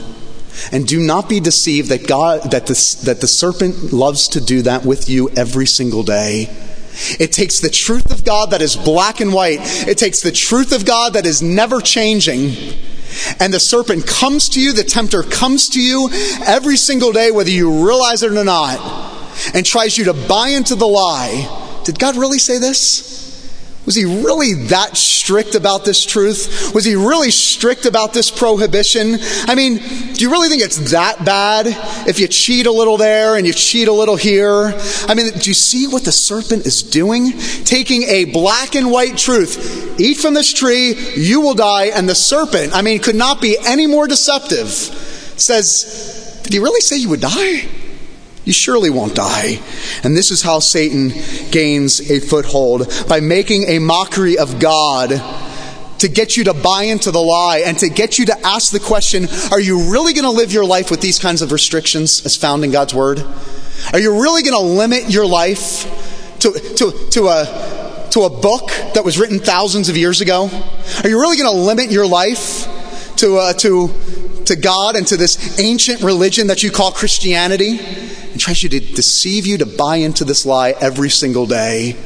And 0.71 0.87
do 0.87 1.01
not 1.01 1.29
be 1.29 1.41
deceived 1.41 1.89
that 1.89 2.07
God 2.07 2.53
that 2.53 2.67
the, 2.67 3.01
that 3.05 3.21
the 3.21 3.27
serpent 3.27 3.93
loves 3.93 4.29
to 4.29 4.41
do 4.41 4.63
that 4.63 4.85
with 4.85 5.09
you 5.09 5.29
every 5.31 5.67
single 5.67 6.05
day. 6.05 6.49
It 7.19 7.33
takes 7.33 7.59
the 7.59 7.71
truth 7.71 8.13
of 8.13 8.25
God 8.25 8.51
that 8.51 8.63
is 8.63 8.77
black 8.77 9.21
and 9.21 9.33
white. 9.33 9.59
It 9.89 9.99
takes 9.99 10.21
the 10.21 10.31
truth 10.31 10.73
of 10.73 10.87
God 10.87 11.15
that 11.15 11.27
is 11.27 11.43
never 11.43 11.81
changing. 11.81 12.55
And 13.41 13.53
the 13.53 13.61
serpent 13.61 14.07
comes 14.07 14.49
to 14.51 14.61
you, 14.61 14.73
the 14.73 14.85
tempter 14.85 15.23
comes 15.23 15.69
to 15.71 15.83
you 15.83 16.09
every 16.47 16.77
single 16.77 17.13
day, 17.13 17.31
whether 17.31 17.51
you 17.51 17.85
realize 17.85 18.23
it 18.23 18.33
or 18.33 18.45
not, 18.45 18.79
and 19.55 19.65
tries 19.65 19.99
you 19.99 20.05
to 20.05 20.15
buy 20.15 20.49
into 20.49 20.75
the 20.75 20.87
lie. 20.87 21.81
Did 21.85 21.99
God 21.99 22.17
really 22.17 22.39
say 22.39 22.59
this? 22.59 23.24
Was 23.87 23.95
he 23.95 24.05
really 24.05 24.55
that 24.69 24.97
strict 24.97 25.55
about 25.55 25.85
this 25.85 26.05
truth? 26.05 26.73
Was 26.75 26.85
he 26.85 26.97
really 26.97 27.31
strict 27.31 27.85
about 27.85 28.15
this 28.15 28.31
prohibition? 28.31 29.17
I 29.47 29.55
mean, 29.55 29.77
do 29.77 30.25
you 30.25 30.31
really 30.31 30.49
think 30.49 30.63
it's 30.63 30.93
that 30.93 31.25
bad 31.25 31.67
if 32.09 32.19
you 32.19 32.27
cheat 32.29 32.67
a 32.67 32.73
little 32.73 32.97
there 32.97 33.37
and 33.37 33.47
you 33.47 33.53
cheat 33.53 33.89
a 33.89 33.93
little 33.93 34.17
here? 34.17 34.73
I 35.07 35.15
mean, 35.15 35.31
do 35.33 35.51
you 35.51 35.55
see 35.55 35.87
what 35.87 36.05
the 36.05 36.13
serpent 36.13 36.65
is 36.65 36.83
doing? 36.83 37.33
Taking 37.65 38.05
a 38.05 38.25
black 38.27 38.75
and 38.75 38.91
white 38.91 39.19
truth 39.19 40.01
eat 40.01 40.17
from 40.17 40.35
this 40.35 40.53
tree, 40.53 40.95
you 41.15 41.41
will 41.41 41.55
die, 41.55 41.87
and 41.87 42.09
the 42.09 42.15
serpent, 42.15 42.75
I 42.75 42.83
mean, 42.83 43.01
could 43.01 43.15
not 43.15 43.41
be 43.41 43.57
any 43.65 43.87
more 43.87 44.09
deceptive, 44.09 44.69
says, 44.69 46.41
Did 46.45 46.53
he 46.53 46.59
really 46.59 46.81
say 46.81 46.97
you 46.97 47.11
would 47.11 47.21
die? 47.21 47.69
You 48.45 48.53
surely 48.53 48.91
won't 48.91 49.15
die. 49.15 49.59
And 50.03 50.17
this 50.17 50.31
is 50.31 50.43
how 50.43 50.59
Satan 50.59 51.13
gains 51.51 52.11
a 52.11 52.21
foothold 52.21 52.93
by 53.09 53.21
making 53.21 53.65
a 53.69 53.79
mockery 53.79 54.37
of 54.39 54.61
God 54.61 55.11
to 55.99 56.09
get 56.09 56.37
you 56.37 56.45
to 56.45 56.55
buy 56.55 56.85
into 56.85 57.11
the 57.11 57.21
lie 57.21 57.63
and 57.65 57.79
to 57.79 57.89
get 57.89 58.19
you 58.19 58.27
to 58.27 58.47
ask 58.47 58.73
the 58.73 58.81
question 58.81 59.27
Are 59.51 59.61
you 59.61 59.91
really 59.91 60.13
going 60.13 60.25
to 60.25 60.31
live 60.31 60.53
your 60.53 60.67
life 60.67 60.91
with 60.91 61.01
these 61.01 61.19
kinds 61.19 61.41
of 61.41 61.53
restrictions 61.53 62.27
as 62.27 62.37
found 62.37 62.65
in 62.65 62.71
God's 62.71 62.93
Word? 62.93 63.25
Are 63.93 63.99
you 63.99 64.21
really 64.21 64.43
going 64.43 64.55
to 64.55 64.77
limit 64.77 65.11
your 65.11 65.27
life 65.27 66.39
to, 66.41 66.53
to, 66.53 67.09
to, 67.11 67.29
a, 67.29 68.09
to 68.11 68.23
a 68.23 68.31
book 68.31 68.69
that 68.95 69.03
was 69.05 69.19
written 69.19 69.39
thousands 69.39 69.89
of 69.89 69.97
years 69.97 70.21
ago? 70.21 70.51
Are 71.03 71.09
you 71.09 71.19
really 71.19 71.39
going 71.39 71.51
to 71.51 71.59
limit 71.59 71.91
your 71.91 72.07
life 72.07 72.67
to, 73.17 73.37
uh, 73.37 73.53
to, 73.55 73.89
to 74.47 74.57
God 74.57 74.97
and 74.97 75.07
to 75.09 75.17
this 75.17 75.59
ancient 75.59 76.03
religion 76.03 76.47
that 76.49 76.63
you 76.63 76.71
call 76.71 76.93
Christianity? 76.93 77.79
and 78.35 78.41
tries 78.41 78.61
to 78.63 78.69
deceive 78.69 79.47
you 79.47 79.59
to 79.59 79.65
buy 79.65 79.97
into 79.97 80.25
this 80.25 80.45
lie 80.45 80.73
every 80.81 81.09
single 81.09 81.47
day. 81.47 81.97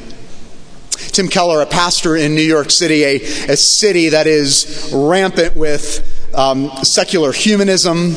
Tim 0.91 1.27
Keller, 1.27 1.61
a 1.61 1.65
pastor 1.65 2.15
in 2.15 2.35
New 2.35 2.43
York 2.43 2.69
City, 2.69 3.03
a, 3.03 3.15
a 3.15 3.57
city 3.57 4.09
that 4.09 4.27
is 4.27 4.91
rampant 4.93 5.55
with 5.55 6.05
um, 6.35 6.69
secular 6.83 7.31
humanism 7.31 8.13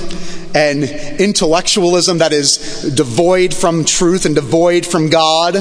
and 0.55 0.85
intellectualism 1.19 2.19
that 2.19 2.35
is 2.35 2.93
devoid 2.95 3.55
from 3.55 3.87
truth 3.87 4.27
and 4.27 4.35
devoid 4.35 4.85
from 4.85 5.09
God. 5.09 5.55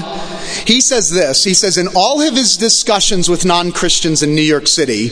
He 0.67 0.81
says 0.81 1.09
this 1.09 1.45
He 1.45 1.53
says, 1.53 1.77
in 1.77 1.87
all 1.95 2.19
of 2.21 2.35
his 2.35 2.57
discussions 2.57 3.29
with 3.29 3.45
non 3.45 3.71
Christians 3.71 4.23
in 4.23 4.35
New 4.35 4.41
York 4.41 4.67
City, 4.67 5.07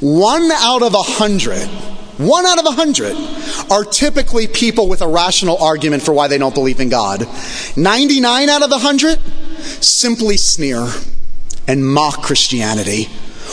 one 0.00 0.50
out 0.52 0.82
of 0.82 0.92
a 0.92 1.02
hundred 1.02 1.70
one 2.20 2.44
out 2.46 2.58
of 2.58 2.66
a 2.66 2.72
hundred 2.72 3.16
are 3.70 3.84
typically 3.84 4.46
people 4.46 4.88
with 4.88 5.00
a 5.00 5.08
rational 5.08 5.56
argument 5.58 6.02
for 6.02 6.12
why 6.12 6.28
they 6.28 6.38
don't 6.38 6.54
believe 6.54 6.80
in 6.80 6.88
God. 6.88 7.26
99 7.76 8.48
out 8.48 8.62
of 8.62 8.70
a 8.70 8.78
hundred 8.78 9.18
simply 9.82 10.36
sneer 10.36 10.86
and 11.66 11.84
mock 11.84 12.22
Christianity. 12.22 13.04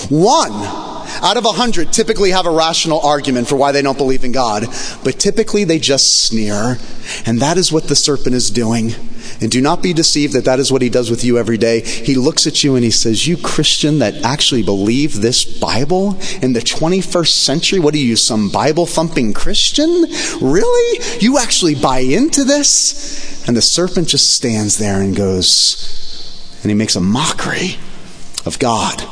One 0.10 0.52
out 0.52 1.38
of 1.38 1.46
a 1.46 1.52
hundred 1.52 1.94
typically 1.94 2.32
have 2.32 2.46
a 2.46 2.52
rational 2.52 3.00
argument 3.00 3.48
for 3.48 3.56
why 3.56 3.72
they 3.72 3.82
don't 3.82 3.98
believe 3.98 4.24
in 4.24 4.32
God, 4.32 4.66
but 5.04 5.20
typically 5.20 5.64
they 5.64 5.80
just 5.80 6.26
sneer. 6.28 6.78
And 7.26 7.40
that 7.40 7.58
is 7.58 7.72
what 7.72 7.86
the 7.86 7.96
serpent 7.96 8.36
is 8.36 8.52
doing. 8.52 8.94
And 9.42 9.52
do 9.52 9.62
not 9.62 9.84
be 9.84 9.94
deceived 9.94 10.34
that 10.34 10.46
that 10.46 10.60
is 10.60 10.72
what 10.72 10.82
he 10.82 10.90
does 10.90 11.12
with 11.12 11.24
you 11.24 11.38
every 11.38 11.58
day. 11.58 11.82
He 11.82 12.16
looks 12.16 12.48
at 12.48 12.64
you 12.64 12.76
and 12.76 12.84
he 12.84 12.92
says, 12.92 13.28
You 13.28 13.38
Christian 13.38 14.00
that 14.00 14.16
actually 14.24 14.64
believe 14.64 15.22
this 15.22 15.46
Bible 15.46 16.20
in 16.42 16.54
the 16.54 16.60
21st 16.60 17.32
century, 17.32 17.80
what 17.80 17.94
are 17.94 17.98
you, 17.98 18.16
some 18.16 18.50
Bible 18.50 18.86
thumping 18.86 19.34
Christian? 19.34 19.90
Really? 20.42 21.20
You 21.20 21.38
actually 21.38 21.76
buy 21.76 22.00
into 22.00 22.44
this? 22.44 23.48
And 23.48 23.56
the 23.56 23.62
serpent 23.62 24.10
just 24.10 24.34
stands 24.34 24.78
there 24.78 25.02
and 25.02 25.16
goes, 25.16 26.60
and 26.64 26.72
he 26.72 26.76
makes 26.76 26.96
a 26.96 27.02
mockery 27.02 27.78
of 28.46 28.60
God 28.60 29.04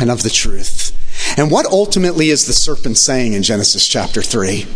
and 0.00 0.10
of 0.10 0.22
the 0.22 0.30
truth. 0.30 0.94
And 1.36 1.50
what 1.50 1.66
ultimately 1.66 2.30
is 2.30 2.46
the 2.46 2.52
serpent 2.52 2.96
saying 2.96 3.32
in 3.32 3.42
Genesis 3.42 3.86
chapter 3.86 4.22
3? 4.22 4.66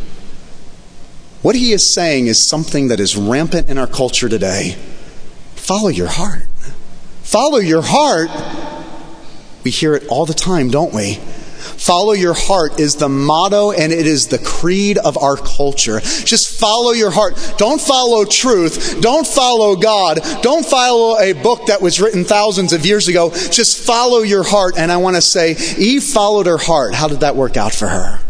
What 1.43 1.57
he 1.57 1.73
is 1.73 1.93
saying 1.93 2.29
is 2.29 2.41
something 2.41 2.89
that 2.89 3.01
is 3.01 3.17
rampant 3.17 3.69
in 3.69 3.77
our 3.77 3.89
culture 3.89 4.29
today. 4.29 4.77
Follow 5.57 5.89
your 5.89 6.09
heart. 6.09 6.47
Follow 7.23 7.59
your 7.59 7.83
heart. 7.83 8.31
We 9.65 9.73
hear 9.73 9.95
it 9.95 10.07
all 10.07 10.25
the 10.25 10.35
time, 10.35 10.71
don't 10.71 10.95
we? 10.95 11.19
Follow 11.83 12.13
your 12.13 12.35
heart 12.35 12.79
is 12.79 12.97
the 12.97 13.09
motto 13.09 13.73
and 13.73 13.93
it 13.93 14.07
is 14.07 14.29
the 14.29 14.39
creed 14.39 14.99
of 14.99 15.19
our 15.19 15.37
culture. 15.37 15.99
Just 16.01 16.61
follow 16.61 16.93
your 16.93 17.11
heart. 17.11 17.35
Don't 17.59 17.81
follow 17.81 18.25
truth. 18.25 19.01
Don't 19.01 19.27
follow 19.27 19.75
God. 19.75 20.21
Don't 20.43 20.65
follow 20.65 21.19
a 21.19 21.33
book 21.33 21.67
that 21.67 21.83
was 21.83 22.01
written 22.01 22.25
thousands 22.25 22.73
of 22.73 22.87
years 22.87 23.09
ago. 23.09 23.31
Just 23.31 23.85
follow 23.85 24.21
your 24.21 24.45
heart. 24.45 24.75
And 24.79 24.93
I 24.93 24.99
want 24.99 25.17
to 25.17 25.23
say, 25.23 25.57
Eve 25.77 26.05
followed 26.05 26.47
her 26.47 26.59
heart. 26.59 26.95
How 26.95 27.09
did 27.09 27.21
that 27.21 27.35
work 27.35 27.57
out 27.57 27.73
for 27.73 27.89
her? 27.89 28.21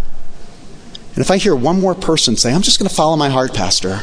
And 1.14 1.18
if 1.18 1.30
I 1.30 1.36
hear 1.36 1.54
one 1.54 1.80
more 1.80 1.94
person 1.94 2.36
say, 2.36 2.52
I'm 2.52 2.62
just 2.62 2.78
going 2.78 2.88
to 2.88 2.94
follow 2.94 3.16
my 3.16 3.28
heart, 3.28 3.52
Pastor, 3.52 4.00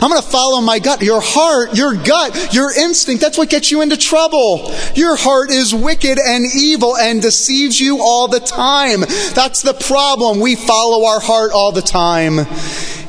I'm 0.00 0.10
going 0.10 0.20
to 0.20 0.28
follow 0.28 0.60
my 0.60 0.80
gut. 0.80 1.02
Your 1.02 1.20
heart, 1.22 1.76
your 1.76 1.94
gut, 1.94 2.52
your 2.52 2.76
instinct, 2.76 3.20
that's 3.20 3.38
what 3.38 3.48
gets 3.48 3.70
you 3.70 3.80
into 3.80 3.96
trouble. 3.96 4.72
Your 4.94 5.16
heart 5.16 5.50
is 5.50 5.74
wicked 5.74 6.18
and 6.18 6.44
evil 6.54 6.96
and 6.96 7.22
deceives 7.22 7.80
you 7.80 8.00
all 8.00 8.26
the 8.26 8.40
time. 8.40 9.00
That's 9.34 9.62
the 9.62 9.74
problem. 9.74 10.40
We 10.40 10.56
follow 10.56 11.06
our 11.06 11.20
heart 11.20 11.52
all 11.52 11.72
the 11.72 11.82
time. 11.82 12.40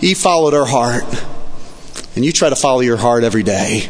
Eve 0.01 0.18
followed 0.18 0.53
her 0.53 0.65
heart. 0.65 1.25
And 2.15 2.24
you 2.24 2.32
try 2.32 2.50
to 2.50 2.56
follow 2.56 2.82
your 2.82 2.98
heart 2.98 3.24
every 3.24 3.44
day. 3.44 3.89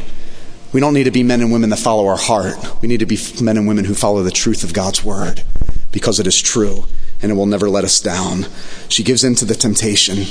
We 0.71 0.79
don't 0.79 0.93
need 0.93 1.05
to 1.05 1.11
be 1.11 1.23
men 1.23 1.41
and 1.41 1.51
women 1.51 1.69
that 1.71 1.79
follow 1.79 2.07
our 2.07 2.17
heart. 2.17 2.81
We 2.81 2.87
need 2.87 2.99
to 2.99 3.05
be 3.05 3.17
men 3.41 3.57
and 3.57 3.67
women 3.67 3.85
who 3.85 3.93
follow 3.93 4.23
the 4.23 4.31
truth 4.31 4.63
of 4.63 4.73
God's 4.73 5.03
word 5.03 5.43
because 5.91 6.19
it 6.19 6.27
is 6.27 6.39
true 6.41 6.85
and 7.21 7.31
it 7.31 7.35
will 7.35 7.45
never 7.45 7.69
let 7.69 7.83
us 7.83 7.99
down. 7.99 8.45
She 8.87 9.03
gives 9.03 9.23
in 9.23 9.35
to 9.35 9.45
the 9.45 9.55
temptation. 9.55 10.25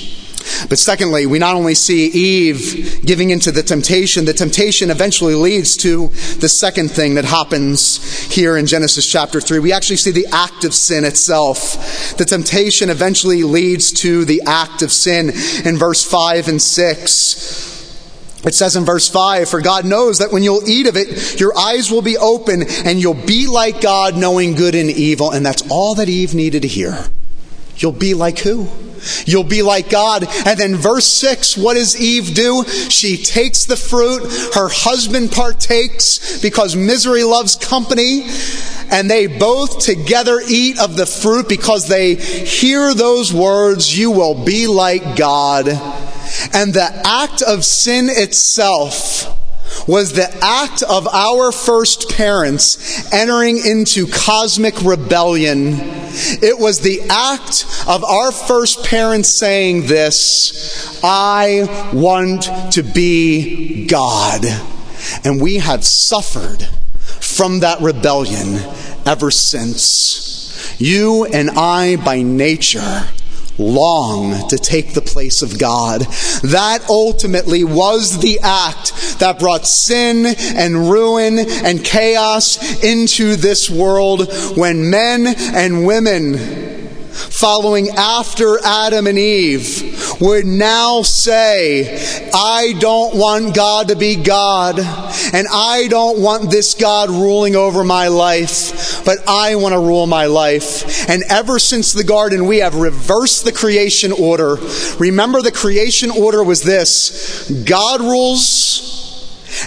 But 0.68 0.78
secondly, 0.78 1.26
we 1.26 1.38
not 1.38 1.54
only 1.54 1.74
see 1.74 2.06
Eve 2.06 3.02
giving 3.04 3.30
into 3.30 3.52
the 3.52 3.62
temptation, 3.62 4.24
the 4.24 4.32
temptation 4.32 4.90
eventually 4.90 5.34
leads 5.34 5.76
to 5.78 6.08
the 6.40 6.48
second 6.48 6.90
thing 6.90 7.14
that 7.14 7.24
happens 7.24 8.32
here 8.32 8.56
in 8.56 8.66
Genesis 8.66 9.06
chapter 9.06 9.40
3. 9.40 9.58
We 9.58 9.72
actually 9.72 9.96
see 9.96 10.10
the 10.10 10.26
act 10.32 10.64
of 10.64 10.74
sin 10.74 11.04
itself. 11.04 12.16
The 12.16 12.24
temptation 12.24 12.88
eventually 12.88 13.42
leads 13.42 13.92
to 13.94 14.24
the 14.24 14.42
act 14.46 14.82
of 14.82 14.90
sin 14.90 15.30
in 15.64 15.76
verse 15.76 16.04
5 16.04 16.48
and 16.48 16.62
6. 16.62 17.77
It 18.44 18.54
says 18.54 18.76
in 18.76 18.84
verse 18.84 19.08
5 19.08 19.48
For 19.48 19.60
God 19.60 19.84
knows 19.84 20.18
that 20.18 20.32
when 20.32 20.42
you'll 20.42 20.68
eat 20.68 20.86
of 20.86 20.96
it, 20.96 21.40
your 21.40 21.56
eyes 21.58 21.90
will 21.90 22.02
be 22.02 22.16
open 22.16 22.62
and 22.84 23.00
you'll 23.00 23.14
be 23.14 23.46
like 23.46 23.80
God, 23.80 24.16
knowing 24.16 24.54
good 24.54 24.74
and 24.74 24.90
evil. 24.90 25.32
And 25.32 25.44
that's 25.44 25.68
all 25.70 25.96
that 25.96 26.08
Eve 26.08 26.34
needed 26.34 26.62
to 26.62 26.68
hear. 26.68 27.06
You'll 27.76 27.92
be 27.92 28.14
like 28.14 28.38
who? 28.40 28.68
You'll 29.24 29.44
be 29.44 29.62
like 29.62 29.90
God. 29.90 30.26
And 30.46 30.58
then 30.58 30.74
verse 30.74 31.06
6, 31.06 31.56
what 31.56 31.74
does 31.74 32.00
Eve 32.00 32.34
do? 32.34 32.64
She 32.64 33.16
takes 33.16 33.66
the 33.66 33.76
fruit, 33.76 34.22
her 34.54 34.68
husband 34.68 35.30
partakes 35.30 36.40
because 36.42 36.74
misery 36.74 37.22
loves 37.22 37.56
company, 37.56 38.26
and 38.90 39.10
they 39.10 39.26
both 39.26 39.80
together 39.80 40.40
eat 40.48 40.80
of 40.80 40.96
the 40.96 41.06
fruit 41.06 41.48
because 41.48 41.88
they 41.88 42.14
hear 42.16 42.94
those 42.94 43.32
words, 43.32 43.96
you 43.96 44.10
will 44.10 44.44
be 44.44 44.66
like 44.66 45.16
God. 45.16 45.66
And 46.52 46.74
the 46.74 47.02
act 47.04 47.42
of 47.42 47.64
sin 47.64 48.08
itself 48.10 49.34
was 49.86 50.12
the 50.12 50.28
act 50.42 50.82
of 50.82 51.06
our 51.08 51.52
first 51.52 52.10
parents 52.10 53.12
entering 53.12 53.58
into 53.64 54.06
cosmic 54.06 54.82
rebellion. 54.82 55.74
It 56.42 56.58
was 56.58 56.80
the 56.80 57.00
act 57.08 57.64
of 57.86 58.04
our 58.04 58.32
first 58.32 58.84
parents 58.84 59.28
saying 59.28 59.86
this 59.86 61.00
I 61.02 61.90
want 61.92 62.48
to 62.72 62.82
be 62.82 63.86
God. 63.86 64.44
And 65.24 65.40
we 65.40 65.56
have 65.56 65.84
suffered 65.84 66.62
from 67.20 67.60
that 67.60 67.80
rebellion 67.80 68.58
ever 69.06 69.30
since. 69.30 70.80
You 70.80 71.24
and 71.24 71.50
I, 71.50 71.96
by 71.96 72.22
nature, 72.22 73.08
long 73.58 74.48
to 74.48 74.56
take 74.56 74.94
the 74.94 75.00
place 75.00 75.42
of 75.42 75.58
God. 75.58 76.02
That 76.42 76.84
ultimately 76.88 77.64
was 77.64 78.20
the 78.20 78.38
act 78.42 79.18
that 79.18 79.38
brought 79.38 79.66
sin 79.66 80.26
and 80.56 80.90
ruin 80.90 81.38
and 81.38 81.84
chaos 81.84 82.82
into 82.82 83.36
this 83.36 83.68
world 83.68 84.32
when 84.56 84.90
men 84.90 85.26
and 85.26 85.86
women 85.86 86.87
following 87.18 87.88
after 87.90 88.58
Adam 88.64 89.06
and 89.06 89.18
Eve 89.18 90.20
would 90.20 90.46
now 90.46 91.02
say, 91.02 92.30
I 92.34 92.74
don't 92.78 93.16
want 93.16 93.54
God 93.54 93.88
to 93.88 93.96
be 93.96 94.16
God, 94.16 94.78
and 94.78 95.46
I 95.52 95.86
don't 95.88 96.20
want 96.20 96.50
this 96.50 96.74
God 96.74 97.10
ruling 97.10 97.56
over 97.56 97.84
my 97.84 98.08
life, 98.08 99.04
but 99.04 99.18
I 99.28 99.56
want 99.56 99.72
to 99.74 99.80
rule 99.80 100.06
my 100.06 100.26
life. 100.26 101.08
And 101.08 101.22
ever 101.28 101.58
since 101.58 101.92
the 101.92 102.04
garden, 102.04 102.46
we 102.46 102.58
have 102.58 102.74
reversed 102.74 103.44
the 103.44 103.52
creation 103.52 104.12
order. 104.12 104.56
Remember, 104.98 105.42
the 105.42 105.52
creation 105.52 106.10
order 106.10 106.42
was 106.42 106.62
this 106.62 107.50
God 107.64 108.00
rules 108.00 109.07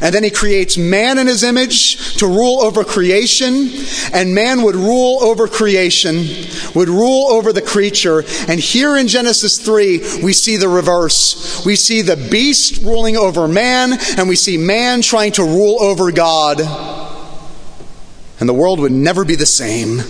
and 0.02 0.14
then 0.14 0.24
he 0.24 0.30
creates 0.30 0.78
man 0.78 1.18
in 1.18 1.28
his 1.28 1.44
image 1.44 2.18
to 2.18 2.28
rule 2.28 2.62
over 2.62 2.84
creation, 2.84 3.70
and 4.14 4.34
man 4.34 4.62
would 4.64 4.76
rule 4.76 5.24
over 5.24 5.48
creation, 5.48 6.26
would 6.76 6.90
rule 6.90 7.28
over 7.32 7.52
the 7.54 7.62
creature. 7.62 8.24
And 8.48 8.60
here 8.60 8.98
in 8.98 9.08
Genesis 9.08 9.58
3, 9.60 10.22
we 10.24 10.34
see 10.34 10.58
the 10.58 10.70
reverse. 10.70 11.66
We 11.66 11.76
see 11.76 12.02
the 12.02 12.16
beast 12.16 12.82
ruling 12.84 13.18
over 13.18 13.48
man, 13.48 13.94
and 14.18 14.30
we 14.30 14.36
see 14.36 14.58
man 14.58 15.02
trying 15.02 15.34
to 15.34 15.44
rule 15.44 15.82
over 15.82 16.12
God. 16.12 16.62
And 18.40 18.50
the 18.50 18.54
world 18.54 18.80
would 18.80 18.92
never 18.92 19.24
be 19.24 19.36
the 19.36 19.46
same. 19.46 20.02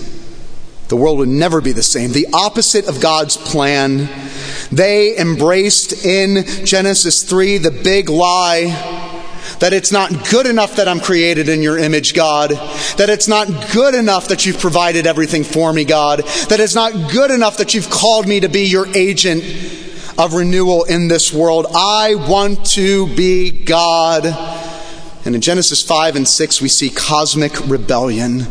The 0.87 0.95
world 0.95 1.19
would 1.19 1.29
never 1.29 1.61
be 1.61 1.71
the 1.71 1.83
same. 1.83 2.11
The 2.11 2.27
opposite 2.33 2.87
of 2.87 2.99
God's 3.01 3.37
plan. 3.37 4.09
They 4.71 5.17
embraced 5.17 6.05
in 6.05 6.45
Genesis 6.65 7.23
3 7.23 7.57
the 7.57 7.71
big 7.71 8.09
lie 8.09 9.00
that 9.61 9.73
it's 9.73 9.91
not 9.91 10.29
good 10.29 10.47
enough 10.47 10.75
that 10.75 10.87
I'm 10.87 10.99
created 10.99 11.47
in 11.47 11.61
your 11.61 11.77
image, 11.77 12.15
God. 12.15 12.49
That 12.97 13.09
it's 13.09 13.27
not 13.27 13.47
good 13.71 13.93
enough 13.93 14.27
that 14.29 14.45
you've 14.45 14.59
provided 14.59 15.05
everything 15.05 15.43
for 15.43 15.71
me, 15.71 15.85
God. 15.85 16.19
That 16.49 16.59
it's 16.59 16.75
not 16.75 17.11
good 17.11 17.29
enough 17.29 17.57
that 17.57 17.75
you've 17.75 17.89
called 17.89 18.27
me 18.27 18.39
to 18.39 18.49
be 18.49 18.63
your 18.63 18.87
agent 18.95 19.43
of 20.17 20.33
renewal 20.33 20.83
in 20.83 21.07
this 21.07 21.31
world. 21.31 21.67
I 21.75 22.15
want 22.15 22.65
to 22.71 23.07
be 23.15 23.51
God. 23.51 24.25
And 25.25 25.35
in 25.35 25.41
Genesis 25.41 25.83
5 25.83 26.15
and 26.15 26.27
6, 26.27 26.61
we 26.61 26.67
see 26.67 26.89
cosmic 26.89 27.53
rebellion. 27.67 28.47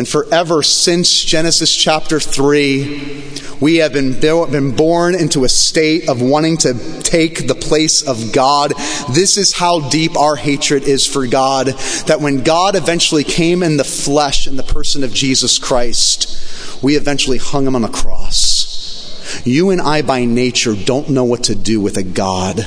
And 0.00 0.08
forever 0.08 0.62
since 0.62 1.22
Genesis 1.22 1.76
chapter 1.76 2.18
3, 2.18 3.22
we 3.60 3.76
have 3.76 3.92
been, 3.92 4.18
been 4.18 4.74
born 4.74 5.14
into 5.14 5.44
a 5.44 5.48
state 5.50 6.08
of 6.08 6.22
wanting 6.22 6.56
to 6.56 7.02
take 7.02 7.46
the 7.46 7.54
place 7.54 8.00
of 8.00 8.32
God. 8.32 8.72
This 9.12 9.36
is 9.36 9.52
how 9.52 9.90
deep 9.90 10.16
our 10.16 10.36
hatred 10.36 10.84
is 10.84 11.06
for 11.06 11.26
God. 11.26 11.66
That 12.06 12.22
when 12.22 12.42
God 12.42 12.76
eventually 12.76 13.24
came 13.24 13.62
in 13.62 13.76
the 13.76 13.84
flesh 13.84 14.46
in 14.46 14.56
the 14.56 14.62
person 14.62 15.04
of 15.04 15.12
Jesus 15.12 15.58
Christ, 15.58 16.82
we 16.82 16.96
eventually 16.96 17.36
hung 17.36 17.66
him 17.66 17.76
on 17.76 17.84
a 17.84 17.90
cross. 17.90 19.44
You 19.44 19.68
and 19.68 19.82
I, 19.82 20.00
by 20.00 20.24
nature, 20.24 20.74
don't 20.74 21.10
know 21.10 21.24
what 21.24 21.44
to 21.44 21.54
do 21.54 21.78
with 21.78 21.98
a 21.98 22.02
God 22.02 22.66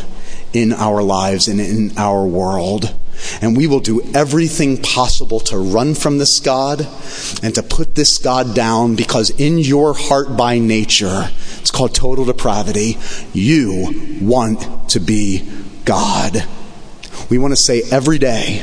in 0.53 0.71
our 0.71 1.01
lives 1.01 1.47
and 1.47 1.59
in 1.59 1.97
our 1.97 2.27
world. 2.27 2.93
And 3.41 3.55
we 3.55 3.67
will 3.67 3.79
do 3.79 4.01
everything 4.13 4.81
possible 4.81 5.39
to 5.41 5.57
run 5.57 5.95
from 5.95 6.17
this 6.17 6.39
God 6.39 6.87
and 7.41 7.53
to 7.55 7.63
put 7.63 7.95
this 7.95 8.17
God 8.17 8.55
down 8.55 8.95
because 8.95 9.29
in 9.31 9.57
your 9.57 9.93
heart 9.93 10.37
by 10.37 10.59
nature, 10.59 11.29
it's 11.59 11.71
called 11.71 11.95
total 11.95 12.25
depravity, 12.25 12.97
you 13.33 14.19
want 14.21 14.89
to 14.89 14.99
be 14.99 15.49
God. 15.85 16.45
We 17.29 17.37
want 17.37 17.51
to 17.51 17.57
say 17.57 17.83
every 17.91 18.17
day, 18.17 18.61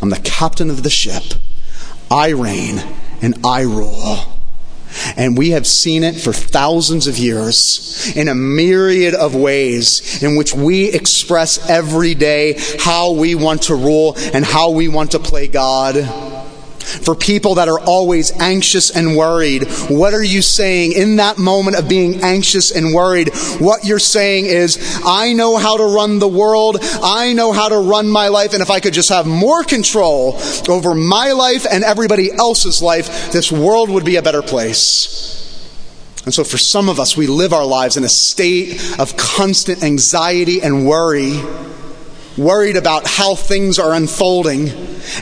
I'm 0.00 0.10
the 0.10 0.20
captain 0.20 0.70
of 0.70 0.82
the 0.82 0.90
ship, 0.90 1.22
I 2.10 2.30
reign 2.30 2.82
and 3.22 3.44
I 3.44 3.62
rule. 3.62 4.39
And 5.16 5.36
we 5.36 5.50
have 5.50 5.66
seen 5.66 6.04
it 6.04 6.16
for 6.16 6.32
thousands 6.32 7.06
of 7.06 7.18
years 7.18 8.12
in 8.16 8.28
a 8.28 8.34
myriad 8.34 9.14
of 9.14 9.34
ways 9.34 10.22
in 10.22 10.36
which 10.36 10.54
we 10.54 10.90
express 10.90 11.68
every 11.68 12.14
day 12.14 12.56
how 12.78 13.12
we 13.12 13.34
want 13.34 13.62
to 13.62 13.74
rule 13.74 14.14
and 14.32 14.44
how 14.44 14.70
we 14.70 14.88
want 14.88 15.12
to 15.12 15.18
play 15.18 15.46
God. 15.48 15.96
For 16.82 17.14
people 17.14 17.56
that 17.56 17.68
are 17.68 17.80
always 17.80 18.32
anxious 18.40 18.90
and 18.90 19.16
worried, 19.16 19.68
what 19.88 20.14
are 20.14 20.22
you 20.22 20.42
saying 20.42 20.92
in 20.92 21.16
that 21.16 21.38
moment 21.38 21.76
of 21.76 21.88
being 21.88 22.22
anxious 22.22 22.70
and 22.70 22.94
worried? 22.94 23.30
What 23.58 23.84
you're 23.84 23.98
saying 23.98 24.46
is, 24.46 25.00
I 25.04 25.32
know 25.32 25.56
how 25.56 25.76
to 25.76 25.84
run 25.84 26.18
the 26.18 26.28
world. 26.28 26.78
I 27.02 27.32
know 27.32 27.52
how 27.52 27.68
to 27.68 27.78
run 27.78 28.08
my 28.08 28.28
life. 28.28 28.52
And 28.52 28.62
if 28.62 28.70
I 28.70 28.80
could 28.80 28.94
just 28.94 29.08
have 29.10 29.26
more 29.26 29.64
control 29.64 30.38
over 30.68 30.94
my 30.94 31.32
life 31.32 31.66
and 31.70 31.84
everybody 31.84 32.32
else's 32.32 32.82
life, 32.82 33.30
this 33.32 33.52
world 33.52 33.90
would 33.90 34.04
be 34.04 34.16
a 34.16 34.22
better 34.22 34.42
place. 34.42 35.26
And 36.24 36.34
so 36.34 36.44
for 36.44 36.58
some 36.58 36.88
of 36.88 37.00
us, 37.00 37.16
we 37.16 37.26
live 37.26 37.52
our 37.52 37.64
lives 37.64 37.96
in 37.96 38.04
a 38.04 38.08
state 38.08 38.78
of 38.98 39.16
constant 39.16 39.82
anxiety 39.82 40.60
and 40.60 40.86
worry 40.86 41.40
worried 42.40 42.76
about 42.76 43.06
how 43.06 43.34
things 43.34 43.78
are 43.78 43.94
unfolding, 43.94 44.70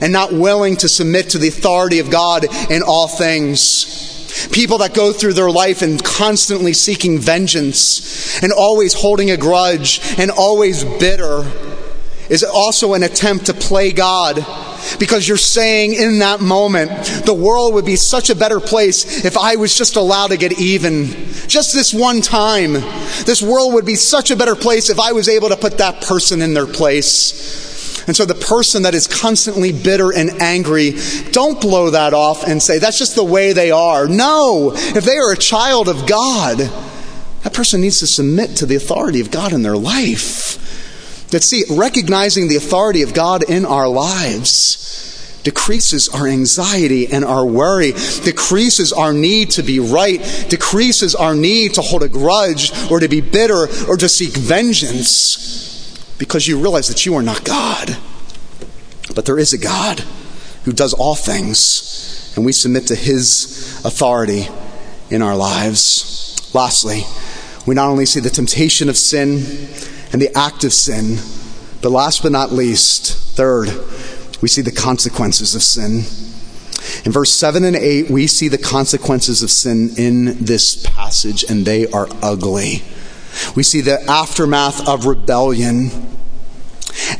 and 0.00 0.12
not 0.12 0.32
willing 0.32 0.76
to 0.76 0.88
submit 0.88 1.30
to 1.30 1.38
the 1.38 1.48
authority 1.48 1.98
of 1.98 2.10
God 2.10 2.46
in 2.70 2.82
all 2.82 3.08
things. 3.08 4.48
People 4.52 4.78
that 4.78 4.94
go 4.94 5.12
through 5.12 5.32
their 5.32 5.50
life 5.50 5.82
and 5.82 6.02
constantly 6.02 6.72
seeking 6.72 7.18
vengeance 7.18 8.40
and 8.42 8.52
always 8.52 8.94
holding 8.94 9.30
a 9.30 9.36
grudge 9.36 10.00
and 10.18 10.30
always 10.30 10.84
bitter 10.84 11.44
is 12.30 12.44
also 12.44 12.94
an 12.94 13.02
attempt 13.02 13.46
to 13.46 13.54
play 13.54 13.90
God 13.90 14.44
because 14.98 15.26
you're 15.26 15.36
saying 15.36 15.94
in 15.94 16.18
that 16.20 16.40
moment, 16.40 16.90
the 17.24 17.34
world 17.34 17.74
would 17.74 17.84
be 17.84 17.96
such 17.96 18.30
a 18.30 18.34
better 18.34 18.60
place 18.60 19.24
if 19.24 19.36
I 19.36 19.56
was 19.56 19.76
just 19.76 19.96
allowed 19.96 20.28
to 20.28 20.36
get 20.36 20.58
even. 20.60 21.06
Just 21.48 21.74
this 21.74 21.94
one 21.94 22.20
time. 22.20 22.72
This 23.24 23.42
world 23.42 23.74
would 23.74 23.86
be 23.86 23.94
such 23.94 24.30
a 24.30 24.36
better 24.36 24.54
place 24.54 24.90
if 24.90 24.98
I 25.00 25.12
was 25.12 25.28
able 25.28 25.48
to 25.48 25.56
put 25.56 25.78
that 25.78 26.02
person 26.02 26.42
in 26.42 26.54
their 26.54 26.66
place. 26.66 27.68
And 28.06 28.16
so 28.16 28.24
the 28.24 28.34
person 28.34 28.84
that 28.84 28.94
is 28.94 29.06
constantly 29.06 29.70
bitter 29.70 30.14
and 30.14 30.40
angry, 30.40 30.94
don't 31.30 31.60
blow 31.60 31.90
that 31.90 32.14
off 32.14 32.46
and 32.46 32.62
say, 32.62 32.78
that's 32.78 32.98
just 32.98 33.14
the 33.14 33.24
way 33.24 33.52
they 33.52 33.70
are. 33.70 34.08
No, 34.08 34.72
if 34.74 35.04
they 35.04 35.18
are 35.18 35.32
a 35.32 35.36
child 35.36 35.88
of 35.88 36.06
God, 36.06 36.58
that 36.58 37.52
person 37.52 37.82
needs 37.82 37.98
to 38.00 38.06
submit 38.06 38.56
to 38.56 38.66
the 38.66 38.76
authority 38.76 39.20
of 39.20 39.30
God 39.30 39.52
in 39.52 39.62
their 39.62 39.76
life. 39.76 40.67
That 41.30 41.42
see, 41.42 41.64
recognizing 41.70 42.48
the 42.48 42.56
authority 42.56 43.02
of 43.02 43.14
God 43.14 43.42
in 43.42 43.66
our 43.66 43.88
lives 43.88 44.78
decreases 45.44 46.08
our 46.08 46.26
anxiety 46.26 47.06
and 47.06 47.24
our 47.24 47.46
worry, 47.46 47.92
decreases 48.22 48.92
our 48.92 49.12
need 49.12 49.50
to 49.50 49.62
be 49.62 49.80
right, 49.80 50.46
decreases 50.48 51.14
our 51.14 51.34
need 51.34 51.74
to 51.74 51.80
hold 51.80 52.02
a 52.02 52.08
grudge 52.08 52.72
or 52.90 53.00
to 53.00 53.08
be 53.08 53.20
bitter 53.20 53.66
or 53.88 53.96
to 53.96 54.08
seek 54.08 54.30
vengeance 54.30 55.58
because 56.18 56.46
you 56.46 56.58
realize 56.58 56.88
that 56.88 57.06
you 57.06 57.14
are 57.14 57.22
not 57.22 57.44
God. 57.44 57.96
But 59.14 59.24
there 59.24 59.38
is 59.38 59.52
a 59.52 59.58
God 59.58 60.00
who 60.64 60.72
does 60.72 60.92
all 60.92 61.14
things, 61.14 62.32
and 62.36 62.44
we 62.44 62.52
submit 62.52 62.88
to 62.88 62.94
his 62.94 63.80
authority 63.84 64.48
in 65.08 65.22
our 65.22 65.36
lives. 65.36 66.50
Lastly, 66.54 67.04
we 67.66 67.74
not 67.74 67.88
only 67.88 68.06
see 68.06 68.20
the 68.20 68.30
temptation 68.30 68.88
of 68.88 68.96
sin, 68.96 69.38
and 70.12 70.20
the 70.20 70.36
act 70.36 70.64
of 70.64 70.72
sin. 70.72 71.18
But 71.82 71.90
last 71.90 72.22
but 72.22 72.32
not 72.32 72.52
least, 72.52 73.36
third, 73.36 73.68
we 74.40 74.48
see 74.48 74.62
the 74.62 74.72
consequences 74.72 75.54
of 75.54 75.62
sin. 75.62 76.04
In 77.04 77.12
verse 77.12 77.32
7 77.32 77.64
and 77.64 77.76
8, 77.76 78.10
we 78.10 78.26
see 78.26 78.48
the 78.48 78.58
consequences 78.58 79.42
of 79.42 79.50
sin 79.50 79.90
in 79.96 80.44
this 80.44 80.84
passage, 80.86 81.44
and 81.48 81.64
they 81.64 81.86
are 81.90 82.08
ugly. 82.22 82.82
We 83.54 83.62
see 83.62 83.80
the 83.80 84.02
aftermath 84.08 84.88
of 84.88 85.06
rebellion. 85.06 85.90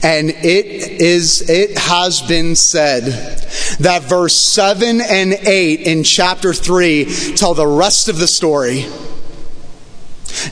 And 0.03 0.31
it 0.31 0.67
is, 1.01 1.49
it 1.49 1.79
has 1.79 2.23
been 2.23 2.57
said 2.57 3.05
that 3.81 4.03
verse 4.09 4.35
7 4.35 5.01
and 5.01 5.33
8 5.33 5.81
in 5.81 6.03
chapter 6.03 6.53
3 6.53 7.35
tell 7.37 7.55
the 7.55 7.67
rest 7.67 8.09
of 8.09 8.19
the 8.19 8.27
story. 8.27 8.87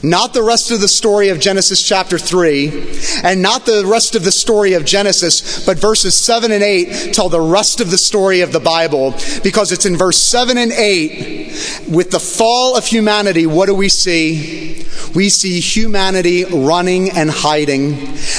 Not 0.03 0.33
the 0.33 0.43
rest 0.43 0.71
of 0.71 0.81
the 0.81 0.87
story 0.87 1.29
of 1.29 1.39
Genesis 1.39 1.81
chapter 1.81 2.17
3, 2.17 3.21
and 3.23 3.41
not 3.41 3.65
the 3.65 3.85
rest 3.85 4.15
of 4.15 4.23
the 4.23 4.31
story 4.31 4.73
of 4.73 4.85
Genesis, 4.85 5.65
but 5.65 5.79
verses 5.79 6.15
7 6.15 6.51
and 6.51 6.63
8 6.63 7.13
tell 7.13 7.29
the 7.29 7.41
rest 7.41 7.81
of 7.81 7.91
the 7.91 7.97
story 7.97 8.41
of 8.41 8.51
the 8.51 8.59
Bible. 8.59 9.15
Because 9.43 9.71
it's 9.71 9.85
in 9.85 9.97
verse 9.97 10.21
7 10.21 10.57
and 10.57 10.71
8, 10.71 11.46
with 11.89 12.11
the 12.11 12.19
fall 12.19 12.77
of 12.77 12.85
humanity, 12.85 13.45
what 13.45 13.67
do 13.67 13.75
we 13.75 13.89
see? 13.89 14.85
We 15.15 15.29
see 15.29 15.59
humanity 15.59 16.45
running 16.45 17.11
and 17.11 17.29
hiding. 17.29 17.93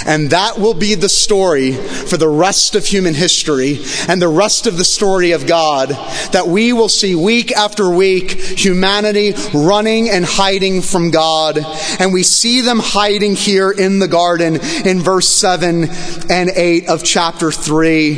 And 0.07 0.31
that 0.31 0.59
will 0.59 0.75
be 0.75 0.95
the 0.95 1.09
story 1.09 1.73
for 1.73 2.17
the 2.17 2.29
rest 2.29 2.75
of 2.75 2.85
human 2.85 3.15
history 3.15 3.79
and 4.09 4.21
the 4.21 4.29
rest 4.29 4.67
of 4.67 4.77
the 4.77 4.85
story 4.85 5.33
of 5.33 5.47
God. 5.47 5.91
That 6.33 6.47
we 6.47 6.73
will 6.73 6.89
see 6.89 7.15
week 7.15 7.53
after 7.53 7.91
week 7.91 8.33
humanity 8.33 9.35
running 9.55 10.09
and 10.11 10.25
hiding 10.25 10.83
from 10.83 11.11
God. 11.11 11.59
And 11.99 12.13
we 12.13 12.23
see 12.23 12.61
them 12.61 12.79
hiding 12.81 13.35
here 13.35 13.71
in 13.71 13.99
the 13.99 14.09
garden 14.09 14.61
in 14.85 15.01
verse 15.01 15.29
7 15.29 15.89
and 16.31 16.51
8 16.51 16.89
of 16.89 17.03
chapter 17.03 17.51
3. 17.51 18.13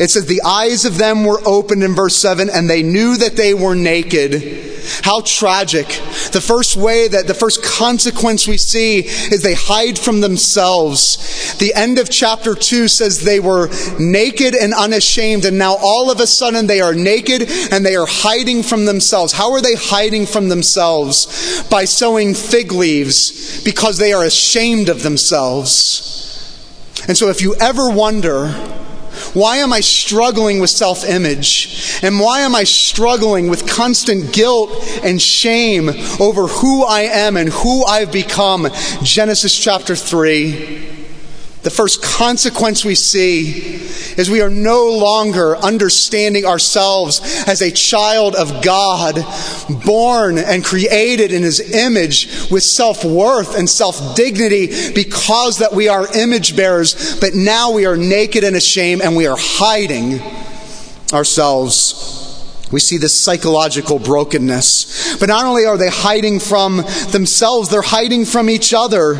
It 0.00 0.10
says, 0.10 0.26
The 0.26 0.42
eyes 0.42 0.84
of 0.84 0.98
them 0.98 1.24
were 1.24 1.40
opened 1.44 1.82
in 1.82 1.94
verse 1.94 2.16
7, 2.16 2.48
and 2.50 2.68
they 2.68 2.82
knew 2.82 3.16
that 3.16 3.36
they 3.36 3.54
were 3.54 3.74
naked. 3.74 4.32
How 5.02 5.20
tragic. 5.20 5.86
The 6.32 6.42
first 6.44 6.76
way 6.76 7.08
that 7.08 7.26
the 7.26 7.34
first 7.34 7.62
consequence 7.62 8.46
we 8.46 8.58
see 8.58 9.00
is 9.00 9.42
they 9.42 9.54
hide 9.54 9.98
from 9.98 10.20
themselves. 10.20 11.56
The 11.58 11.74
end 11.74 11.98
of 11.98 12.10
chapter 12.10 12.54
2 12.54 12.88
says 12.88 13.20
they 13.20 13.40
were 13.40 13.70
naked 13.98 14.54
and 14.54 14.74
unashamed, 14.74 15.44
and 15.44 15.58
now 15.58 15.76
all 15.80 16.10
of 16.10 16.20
a 16.20 16.26
sudden 16.26 16.66
they 16.66 16.80
are 16.80 16.94
naked 16.94 17.50
and 17.72 17.84
they 17.84 17.96
are 17.96 18.06
hiding 18.06 18.62
from 18.62 18.84
themselves. 18.84 19.32
How 19.32 19.52
are 19.52 19.60
they 19.60 19.74
hiding 19.74 20.26
from 20.26 20.48
themselves? 20.48 21.64
By 21.70 21.84
sewing 21.84 22.34
fig 22.34 22.72
leaves 22.72 23.62
because 23.62 23.98
they 23.98 24.12
are 24.12 24.24
ashamed 24.24 24.88
of 24.88 25.02
themselves. 25.02 26.12
And 27.08 27.16
so 27.16 27.28
if 27.28 27.40
you 27.40 27.54
ever 27.60 27.90
wonder, 27.90 28.52
why 29.36 29.58
am 29.58 29.70
I 29.70 29.80
struggling 29.80 30.60
with 30.60 30.70
self 30.70 31.04
image? 31.04 32.00
And 32.02 32.18
why 32.18 32.40
am 32.40 32.54
I 32.54 32.64
struggling 32.64 33.50
with 33.50 33.68
constant 33.68 34.32
guilt 34.32 34.70
and 35.04 35.20
shame 35.20 35.90
over 36.18 36.46
who 36.46 36.84
I 36.84 37.02
am 37.02 37.36
and 37.36 37.50
who 37.50 37.84
I've 37.84 38.10
become? 38.10 38.66
Genesis 39.02 39.54
chapter 39.54 39.94
3. 39.94 40.95
The 41.66 41.70
first 41.70 42.00
consequence 42.00 42.84
we 42.84 42.94
see 42.94 43.74
is 44.16 44.30
we 44.30 44.40
are 44.40 44.48
no 44.48 44.96
longer 44.96 45.56
understanding 45.56 46.44
ourselves 46.44 47.20
as 47.48 47.60
a 47.60 47.72
child 47.72 48.36
of 48.36 48.62
God, 48.62 49.16
born 49.84 50.38
and 50.38 50.64
created 50.64 51.32
in 51.32 51.42
his 51.42 51.58
image 51.72 52.48
with 52.52 52.62
self 52.62 53.04
worth 53.04 53.58
and 53.58 53.68
self 53.68 54.14
dignity 54.14 54.92
because 54.94 55.58
that 55.58 55.72
we 55.72 55.88
are 55.88 56.06
image 56.16 56.54
bearers, 56.54 57.18
but 57.18 57.34
now 57.34 57.72
we 57.72 57.84
are 57.84 57.96
naked 57.96 58.44
and 58.44 58.54
ashamed 58.54 59.02
and 59.02 59.16
we 59.16 59.26
are 59.26 59.36
hiding 59.36 60.20
ourselves 61.12 62.25
we 62.72 62.80
see 62.80 62.96
this 62.96 63.14
psychological 63.14 63.98
brokenness. 63.98 65.18
But 65.18 65.28
not 65.28 65.44
only 65.44 65.66
are 65.66 65.76
they 65.76 65.88
hiding 65.88 66.40
from 66.40 66.78
themselves, 67.10 67.68
they're 67.68 67.82
hiding 67.82 68.24
from 68.24 68.50
each 68.50 68.74
other. 68.74 69.12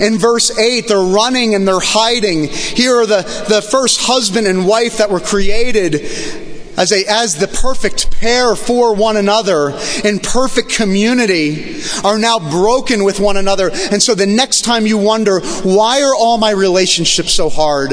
In 0.00 0.18
verse 0.18 0.56
8, 0.56 0.88
they're 0.88 0.98
running 0.98 1.54
and 1.54 1.66
they're 1.66 1.80
hiding. 1.80 2.48
Here 2.48 2.96
are 2.96 3.06
the, 3.06 3.22
the 3.48 3.62
first 3.62 4.00
husband 4.02 4.46
and 4.46 4.66
wife 4.66 4.98
that 4.98 5.10
were 5.10 5.20
created 5.20 6.49
as, 6.80 6.92
a, 6.92 7.04
as 7.06 7.36
the 7.36 7.46
perfect 7.46 8.10
pair 8.10 8.56
for 8.56 8.94
one 8.94 9.18
another 9.18 9.78
in 10.02 10.18
perfect 10.18 10.70
community 10.70 11.82
are 12.02 12.18
now 12.18 12.38
broken 12.38 13.04
with 13.04 13.20
one 13.20 13.36
another. 13.36 13.70
And 13.92 14.02
so 14.02 14.14
the 14.14 14.24
next 14.24 14.62
time 14.62 14.86
you 14.86 14.96
wonder, 14.96 15.40
why 15.40 16.00
are 16.00 16.14
all 16.14 16.38
my 16.38 16.52
relationships 16.52 17.34
so 17.34 17.50
hard? 17.50 17.92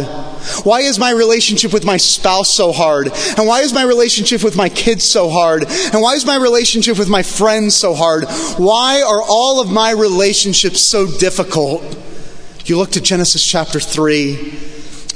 Why 0.63 0.82
is 0.82 0.97
my 0.97 1.12
relationship 1.12 1.73
with 1.73 1.84
my 1.84 1.97
spouse 1.97 2.50
so 2.50 2.71
hard? 2.71 3.08
And 3.38 3.45
why 3.45 3.60
is 3.60 3.73
my 3.73 3.84
relationship 3.84 4.41
with 4.41 4.56
my 4.56 4.69
kids 4.69 5.04
so 5.04 5.30
hard? 5.30 5.65
And 5.65 6.02
why 6.02 6.13
is 6.13 6.26
my 6.26 6.38
relationship 6.38 6.97
with 6.97 7.10
my 7.10 7.23
friends 7.23 7.76
so 7.76 7.93
hard? 7.93 8.23
Why 8.58 9.02
are 9.02 9.21
all 9.21 9.60
of 9.60 9.69
my 9.69 9.91
relationships 9.91 10.80
so 10.80 11.08
difficult? 11.19 11.84
You 12.63 12.78
look 12.78 12.91
to 12.91 13.02
Genesis 13.02 13.45
chapter 13.45 13.82
3 13.82 14.38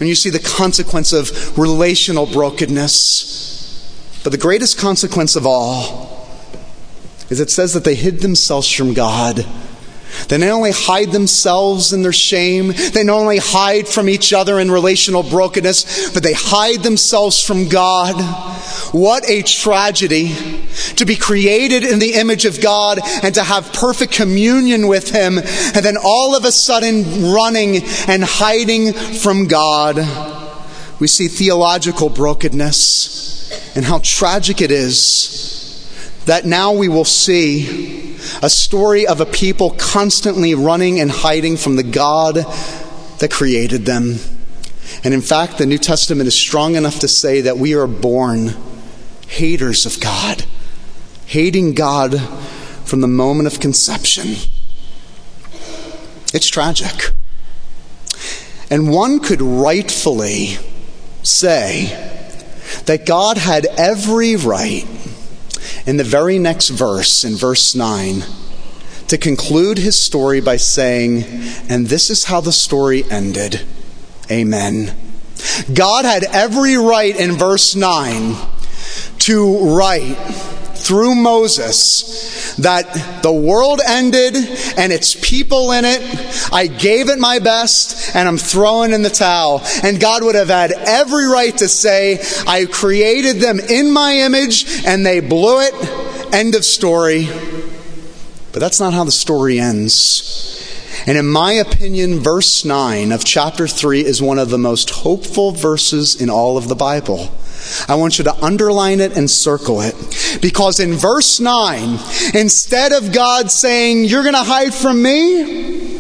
and 0.02 0.10
you 0.10 0.16
see 0.16 0.30
the 0.30 0.40
consequence 0.40 1.14
of 1.14 1.58
relational 1.58 2.26
brokenness. 2.26 3.51
But 4.24 4.32
the 4.32 4.38
greatest 4.38 4.78
consequence 4.78 5.36
of 5.36 5.46
all 5.48 6.28
is 7.30 7.40
it 7.40 7.50
says 7.50 7.74
that 7.74 7.84
they 7.84 7.96
hid 7.96 8.20
themselves 8.20 8.70
from 8.70 8.94
God. 8.94 9.46
They 10.28 10.38
not 10.38 10.50
only 10.50 10.72
hide 10.72 11.12
themselves 11.12 11.94
in 11.94 12.04
their 12.04 12.12
shame, 12.12 12.74
they 12.94 13.04
not 13.04 13.20
only 13.20 13.38
hide 13.38 13.88
from 13.88 14.10
each 14.10 14.34
other 14.34 14.60
in 14.60 14.70
relational 14.70 15.24
brokenness, 15.24 16.12
but 16.14 16.24
they 16.24 16.34
hide 16.34 16.84
themselves 16.84 17.42
from 17.42 17.70
God. 17.70 18.16
What 18.94 19.28
a 19.30 19.42
tragedy 19.42 20.36
to 20.98 21.06
be 21.06 21.16
created 21.16 21.84
in 21.84 22.00
the 22.00 22.16
image 22.16 22.46
of 22.46 22.62
God 22.62 23.00
and 23.24 23.34
to 23.36 23.44
have 23.44 23.72
perfect 23.74 24.12
communion 24.12 24.88
with 24.88 25.10
Him, 25.10 25.38
and 25.38 25.86
then 25.86 25.96
all 26.04 26.36
of 26.36 26.44
a 26.44 26.52
sudden 26.52 27.32
running 27.34 27.78
and 28.08 28.24
hiding 28.24 28.94
from 28.94 29.48
God. 29.48 29.98
We 31.00 31.08
see 31.08 31.30
theological 31.30 32.10
brokenness 32.10 33.41
and 33.76 33.86
how 33.86 34.00
tragic 34.04 34.62
it 34.62 34.72
is 34.72 35.62
that 36.26 36.46
now 36.46 36.72
we 36.72 36.88
will 36.88 37.06
see 37.06 38.16
a 38.44 38.50
story 38.50 39.08
of 39.08 39.20
a 39.22 39.26
people 39.26 39.72
constantly 39.72 40.54
running 40.54 41.00
and 41.00 41.10
hiding 41.10 41.58
from 41.58 41.76
the 41.76 41.84
God 41.84 42.36
that 43.20 43.32
created 43.32 43.86
them. 43.86 44.18
And 45.04 45.14
in 45.14 45.22
fact, 45.22 45.58
the 45.58 45.66
New 45.66 45.78
Testament 45.78 46.28
is 46.28 46.36
strong 46.36 46.76
enough 46.76 47.00
to 47.00 47.08
say 47.08 47.42
that 47.42 47.58
we 47.58 47.74
are 47.74 47.88
born 47.88 48.56
haters 49.28 49.86
of 49.86 50.00
God, 50.00 50.46
hating 51.26 51.74
God 51.74 52.20
from 52.86 53.02
the 53.02 53.08
moment 53.08 53.48
of 53.48 53.60
conception. 53.60 54.36
It's 56.34 56.48
tragic. 56.48 57.14
And 58.70 58.90
one 58.90 59.20
could 59.20 59.42
rightfully 59.42 60.58
say 61.24 62.11
that 62.92 63.06
God 63.06 63.38
had 63.38 63.68
every 63.78 64.36
right 64.36 64.86
in 65.86 65.96
the 65.96 66.04
very 66.04 66.38
next 66.38 66.68
verse, 66.68 67.24
in 67.24 67.38
verse 67.38 67.74
9, 67.74 68.22
to 69.08 69.18
conclude 69.18 69.78
his 69.78 69.98
story 69.98 70.42
by 70.42 70.58
saying, 70.58 71.24
And 71.70 71.88
this 71.88 72.10
is 72.10 72.26
how 72.26 72.42
the 72.42 72.52
story 72.52 73.06
ended. 73.10 73.62
Amen. 74.30 74.94
God 75.74 76.04
had 76.04 76.26
every 76.34 76.76
right 76.76 77.18
in 77.18 77.38
verse 77.38 77.76
9 77.76 78.36
to 79.20 79.74
write 79.74 80.18
through 80.82 81.16
Moses 81.16 82.56
that 82.56 83.22
the 83.24 83.32
world 83.32 83.82
ended 83.88 84.36
and 84.78 84.92
its 84.92 85.16
people 85.16 85.72
in 85.72 85.86
it. 85.86 86.02
I 86.52 86.68
gave 86.68 87.10
it 87.10 87.20
my 87.20 87.40
best 87.40 88.16
and 88.16 88.28
I'm 88.28 88.38
throwing 88.38 88.92
in 88.92 89.02
the 89.02 89.10
towel. 89.10 89.62
And 89.84 90.00
God 90.00 90.24
would 90.24 90.36
have 90.36 90.50
had 90.50 90.72
every 90.72 91.26
right 91.28 91.56
to 91.58 91.68
say, 91.68 92.20
I 92.48 92.66
created 92.66 93.38
them 93.38 93.60
in 93.60 93.92
my 93.92 94.14
image 94.18 94.86
and 94.86 95.06
they 95.06 95.20
blew 95.20 95.62
it. 95.62 96.34
End 96.34 96.56
of 96.56 96.66
story. 96.66 97.28
But 98.52 98.60
that's 98.60 98.80
not 98.80 98.94
how 98.94 99.04
the 99.04 99.12
story 99.12 99.60
ends. 99.60 100.58
And 101.08 101.18
in 101.18 101.28
my 101.28 101.54
opinion, 101.54 102.20
verse 102.20 102.64
9 102.64 103.12
of 103.12 103.24
chapter 103.24 103.68
3 103.68 104.06
is 104.06 104.22
one 104.22 104.38
of 104.38 104.50
the 104.50 104.58
most 104.58 104.90
hopeful 104.90 105.52
verses 105.52 106.22
in 106.22 106.30
all 106.30 106.58
of 106.58 106.68
the 106.68 106.76
Bible. 106.76 107.32
I 107.88 107.96
want 107.96 108.18
you 108.18 108.24
to 108.26 108.36
underline 108.36 109.00
it 109.00 109.18
and 109.18 109.30
circle 109.30 109.82
it. 109.82 109.96
Because 110.42 110.80
in 110.80 110.94
verse 110.94 111.40
9, 111.40 112.00
instead 112.34 112.92
of 112.92 113.12
God 113.12 113.52
saying, 113.52 114.06
You're 114.06 114.24
going 114.24 114.36
to 114.36 114.44
hide 114.44 114.74
from 114.74 115.02
me, 115.02 115.98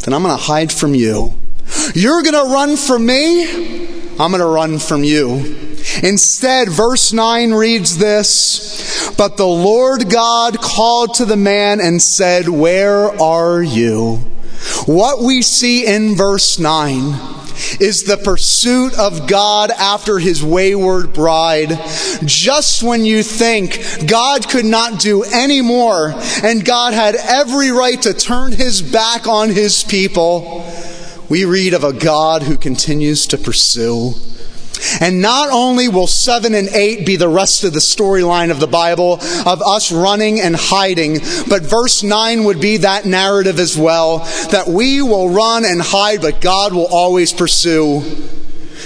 then 0.00 0.14
I'm 0.14 0.22
going 0.22 0.36
to 0.36 0.42
hide 0.42 0.72
from 0.72 0.94
you. 0.94 1.34
You're 1.94 2.22
going 2.22 2.34
to 2.34 2.52
run 2.52 2.76
from 2.76 3.06
me, 3.06 3.86
I'm 4.18 4.30
going 4.30 4.40
to 4.40 4.46
run 4.46 4.78
from 4.78 5.04
you. 5.04 5.70
Instead, 6.02 6.68
verse 6.68 7.12
9 7.12 7.52
reads 7.52 7.98
this 7.98 9.12
But 9.16 9.36
the 9.36 9.46
Lord 9.46 10.10
God 10.10 10.60
called 10.60 11.14
to 11.14 11.24
the 11.24 11.36
man 11.36 11.80
and 11.80 12.00
said, 12.00 12.48
Where 12.48 13.20
are 13.20 13.62
you? 13.62 14.16
What 14.86 15.22
we 15.22 15.42
see 15.42 15.86
in 15.86 16.16
verse 16.16 16.58
9 16.58 17.41
is 17.80 18.04
the 18.04 18.16
pursuit 18.16 18.98
of 18.98 19.26
God 19.26 19.70
after 19.70 20.18
his 20.18 20.42
wayward 20.42 21.12
bride. 21.12 21.70
Just 22.24 22.82
when 22.82 23.04
you 23.04 23.22
think 23.22 23.80
God 24.08 24.48
could 24.48 24.64
not 24.64 25.00
do 25.00 25.24
any 25.24 25.60
more 25.60 26.12
and 26.42 26.64
God 26.64 26.94
had 26.94 27.14
every 27.14 27.70
right 27.70 28.00
to 28.02 28.14
turn 28.14 28.52
his 28.52 28.82
back 28.82 29.26
on 29.26 29.50
his 29.50 29.84
people, 29.84 30.64
we 31.28 31.44
read 31.44 31.74
of 31.74 31.84
a 31.84 31.92
God 31.92 32.42
who 32.42 32.56
continues 32.56 33.26
to 33.28 33.38
pursue. 33.38 34.14
And 35.00 35.20
not 35.20 35.50
only 35.50 35.88
will 35.88 36.06
7 36.06 36.54
and 36.54 36.68
8 36.68 37.06
be 37.06 37.16
the 37.16 37.28
rest 37.28 37.64
of 37.64 37.72
the 37.72 37.78
storyline 37.78 38.50
of 38.50 38.60
the 38.60 38.66
Bible 38.66 39.14
of 39.46 39.62
us 39.62 39.92
running 39.92 40.40
and 40.40 40.56
hiding, 40.56 41.18
but 41.48 41.62
verse 41.62 42.02
9 42.02 42.44
would 42.44 42.60
be 42.60 42.78
that 42.78 43.04
narrative 43.04 43.58
as 43.58 43.76
well 43.76 44.18
that 44.50 44.68
we 44.68 45.02
will 45.02 45.30
run 45.30 45.64
and 45.64 45.80
hide, 45.80 46.20
but 46.20 46.40
God 46.40 46.72
will 46.72 46.88
always 46.90 47.32
pursue. 47.32 48.02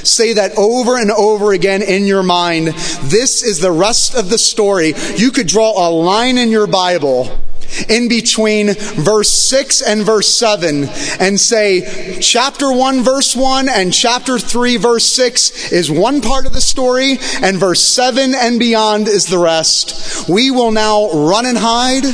Say 0.03 0.35
that 0.35 0.57
over 0.57 0.99
and 0.99 1.11
over 1.11 1.53
again 1.53 1.83
in 1.83 2.07
your 2.07 2.23
mind. 2.23 2.69
This 2.69 3.43
is 3.43 3.61
the 3.61 3.73
rest 3.73 4.15
of 4.15 4.31
the 4.31 4.39
story. 4.39 4.95
You 5.17 5.31
could 5.31 5.49
draw 5.49 5.89
a 5.89 5.91
line 5.91 6.39
in 6.39 6.51
your 6.51 6.67
Bible 6.67 7.41
in 7.89 8.09
between 8.09 8.75
verse 8.75 9.31
6 9.31 9.83
and 9.83 10.03
verse 10.03 10.29
7 10.29 10.89
and 11.21 11.41
say 11.41 12.19
chapter 12.21 12.73
1 12.73 13.03
verse 13.03 13.37
1 13.37 13.69
and 13.69 13.93
chapter 13.93 14.39
3 14.39 14.77
verse 14.77 15.07
6 15.07 15.73
is 15.73 15.91
one 15.91 16.21
part 16.21 16.47
of 16.47 16.53
the 16.53 16.61
story 16.61 17.19
and 17.43 17.59
verse 17.59 17.83
7 17.83 18.35
and 18.35 18.59
beyond 18.59 19.09
is 19.09 19.27
the 19.27 19.39
rest. 19.39 20.29
We 20.29 20.51
will 20.51 20.73
now 20.73 21.11
run 21.11 21.47
and 21.47 21.59
hide, 21.59 22.05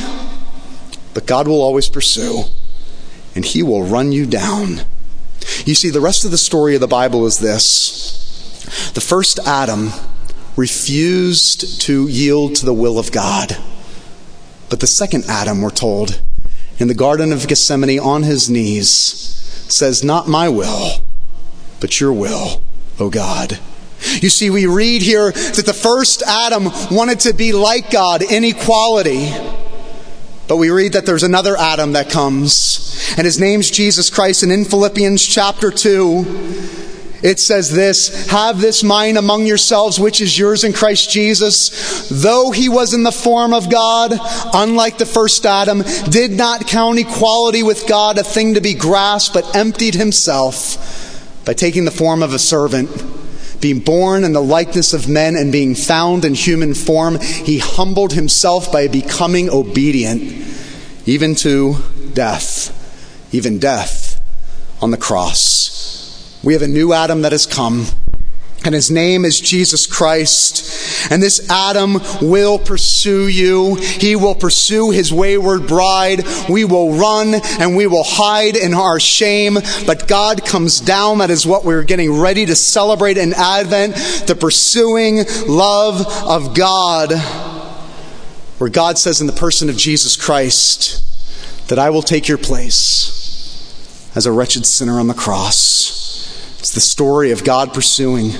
but 1.13 1.25
God 1.25 1.47
will 1.47 1.61
always 1.61 1.89
pursue 1.89 2.43
and 3.35 3.45
he 3.45 3.63
will 3.63 3.83
run 3.83 4.11
you 4.11 4.25
down. 4.25 4.81
You 5.65 5.75
see, 5.75 5.89
the 5.89 6.01
rest 6.01 6.25
of 6.25 6.31
the 6.31 6.37
story 6.37 6.75
of 6.75 6.81
the 6.81 6.87
Bible 6.87 7.25
is 7.25 7.39
this. 7.39 8.91
The 8.93 9.01
first 9.01 9.39
Adam 9.45 9.91
refused 10.55 11.81
to 11.81 12.07
yield 12.07 12.55
to 12.55 12.65
the 12.65 12.73
will 12.73 12.99
of 12.99 13.11
God. 13.11 13.57
But 14.69 14.79
the 14.79 14.87
second 14.87 15.25
Adam, 15.29 15.61
we're 15.61 15.69
told, 15.69 16.21
in 16.79 16.87
the 16.87 16.93
Garden 16.93 17.31
of 17.31 17.47
Gethsemane 17.47 17.99
on 17.99 18.23
his 18.23 18.49
knees, 18.49 18.89
says, 18.89 20.03
Not 20.03 20.27
my 20.27 20.49
will, 20.49 21.03
but 21.79 21.99
your 21.99 22.13
will, 22.13 22.63
O 22.99 23.09
God. 23.09 23.59
You 24.21 24.29
see, 24.29 24.49
we 24.49 24.65
read 24.65 25.01
here 25.01 25.31
that 25.31 25.65
the 25.65 25.73
first 25.73 26.23
Adam 26.23 26.65
wanted 26.91 27.21
to 27.21 27.33
be 27.33 27.53
like 27.53 27.89
God 27.89 28.21
in 28.21 28.43
equality. 28.43 29.31
But 30.47 30.57
we 30.57 30.69
read 30.69 30.93
that 30.93 31.05
there's 31.05 31.23
another 31.23 31.55
Adam 31.57 31.93
that 31.93 32.09
comes, 32.09 33.13
and 33.17 33.25
his 33.25 33.39
name's 33.39 33.71
Jesus 33.71 34.09
Christ. 34.09 34.43
And 34.43 34.51
in 34.51 34.65
Philippians 34.65 35.25
chapter 35.25 35.71
2, 35.71 36.92
it 37.23 37.39
says 37.39 37.71
this 37.71 38.29
Have 38.29 38.59
this 38.59 38.83
mind 38.83 39.17
among 39.17 39.45
yourselves, 39.45 39.97
which 39.97 40.19
is 40.19 40.37
yours 40.37 40.65
in 40.65 40.73
Christ 40.73 41.09
Jesus. 41.09 42.09
Though 42.09 42.51
he 42.51 42.67
was 42.67 42.93
in 42.93 43.03
the 43.03 43.13
form 43.13 43.53
of 43.53 43.71
God, 43.71 44.11
unlike 44.53 44.97
the 44.97 45.05
first 45.05 45.45
Adam, 45.45 45.83
did 46.09 46.31
not 46.31 46.67
count 46.67 46.99
equality 46.99 47.63
with 47.63 47.87
God 47.87 48.17
a 48.17 48.23
thing 48.23 48.55
to 48.55 48.61
be 48.61 48.73
grasped, 48.73 49.33
but 49.33 49.55
emptied 49.55 49.95
himself 49.95 51.41
by 51.45 51.53
taking 51.53 51.85
the 51.85 51.91
form 51.91 52.21
of 52.21 52.33
a 52.33 52.39
servant. 52.39 52.89
Being 53.61 53.79
born 53.79 54.25
in 54.25 54.33
the 54.33 54.41
likeness 54.41 54.91
of 54.91 55.07
men 55.07 55.37
and 55.37 55.49
being 55.49 55.75
found 55.75 56.25
in 56.25 56.33
human 56.33 56.73
form, 56.73 57.21
he 57.21 57.59
humbled 57.59 58.11
himself 58.11 58.69
by 58.69 58.89
becoming 58.89 59.49
obedient, 59.49 60.21
even 61.05 61.35
to 61.35 61.77
death, 62.13 63.31
even 63.33 63.59
death 63.59 64.19
on 64.81 64.91
the 64.91 64.97
cross. 64.97 65.72
We 66.43 66.53
have 66.53 66.61
a 66.61 66.67
new 66.67 66.91
Adam 66.91 67.21
that 67.21 67.31
has 67.31 67.45
come, 67.45 67.85
and 68.65 68.75
his 68.75 68.91
name 68.91 69.23
is 69.23 69.39
Jesus 69.39 69.87
Christ. 69.87 71.09
And 71.09 71.23
this 71.23 71.49
Adam 71.49 71.99
will 72.21 72.59
pursue 72.59 73.27
you. 73.27 73.75
He 73.75 74.15
will 74.15 74.35
pursue 74.35 74.91
his 74.91 75.13
wayward 75.13 75.67
bride. 75.67 76.23
We 76.49 76.65
will 76.65 76.97
run 76.97 77.35
and 77.59 77.75
we 77.75 77.87
will 77.87 78.03
hide 78.05 78.55
in 78.55 78.73
our 78.73 78.99
shame. 78.99 79.57
But 79.85 80.07
God 80.07 80.45
comes 80.45 80.79
down. 80.79 81.17
That 81.17 81.29
is 81.29 81.45
what 81.45 81.65
we're 81.65 81.83
getting 81.83 82.19
ready 82.19 82.45
to 82.45 82.55
celebrate 82.55 83.17
in 83.17 83.33
Advent 83.33 83.95
the 84.27 84.35
pursuing 84.35 85.25
love 85.47 86.05
of 86.25 86.55
God. 86.55 87.13
Where 88.59 88.69
God 88.69 88.97
says 88.97 89.19
in 89.19 89.27
the 89.27 89.33
person 89.33 89.69
of 89.69 89.75
Jesus 89.75 90.15
Christ 90.15 91.01
that 91.67 91.79
I 91.79 91.89
will 91.89 92.01
take 92.01 92.27
your 92.27 92.37
place 92.37 93.19
as 94.15 94.25
a 94.25 94.31
wretched 94.31 94.65
sinner 94.65 94.99
on 94.99 95.07
the 95.07 95.13
cross. 95.13 95.72
It's 96.63 96.71
the 96.71 96.79
story 96.79 97.31
of 97.31 97.43
God 97.43 97.73
pursuing 97.73 98.31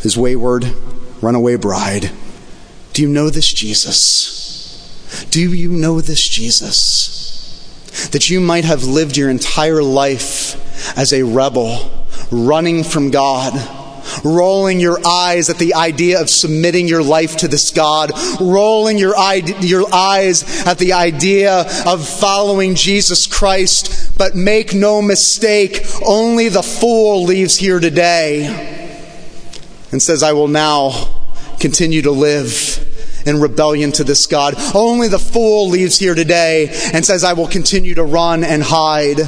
his 0.00 0.16
wayward, 0.16 0.64
runaway 1.20 1.56
bride. 1.56 2.12
Do 2.92 3.02
you 3.02 3.08
know 3.08 3.30
this 3.30 3.52
Jesus? 3.52 5.26
Do 5.32 5.52
you 5.52 5.70
know 5.70 6.00
this 6.00 6.28
Jesus? 6.28 8.08
That 8.12 8.30
you 8.30 8.38
might 8.38 8.64
have 8.64 8.84
lived 8.84 9.16
your 9.16 9.28
entire 9.28 9.82
life 9.82 10.96
as 10.96 11.12
a 11.12 11.24
rebel, 11.24 12.06
running 12.30 12.84
from 12.84 13.10
God 13.10 13.54
rolling 14.24 14.80
your 14.80 14.98
eyes 15.06 15.50
at 15.50 15.58
the 15.58 15.74
idea 15.74 16.20
of 16.20 16.30
submitting 16.30 16.88
your 16.88 17.02
life 17.02 17.36
to 17.38 17.48
this 17.48 17.70
God, 17.70 18.12
rolling 18.40 18.98
your, 18.98 19.14
your 19.60 19.92
eyes 19.92 20.66
at 20.66 20.78
the 20.78 20.92
idea 20.92 21.64
of 21.86 22.06
following 22.06 22.74
Jesus 22.74 23.26
Christ. 23.26 24.16
But 24.18 24.34
make 24.34 24.74
no 24.74 25.02
mistake, 25.02 25.84
only 26.06 26.48
the 26.48 26.62
fool 26.62 27.24
leaves 27.24 27.56
here 27.56 27.80
today 27.80 28.88
and 29.90 30.02
says, 30.02 30.22
I 30.22 30.32
will 30.32 30.48
now 30.48 31.20
continue 31.60 32.02
to 32.02 32.10
live 32.10 32.88
in 33.26 33.40
rebellion 33.40 33.92
to 33.92 34.04
this 34.04 34.26
God. 34.26 34.54
Only 34.74 35.08
the 35.08 35.18
fool 35.18 35.68
leaves 35.68 35.98
here 35.98 36.14
today 36.14 36.68
and 36.92 37.04
says, 37.04 37.24
I 37.24 37.34
will 37.34 37.46
continue 37.46 37.94
to 37.94 38.04
run 38.04 38.42
and 38.42 38.62
hide. 38.62 39.20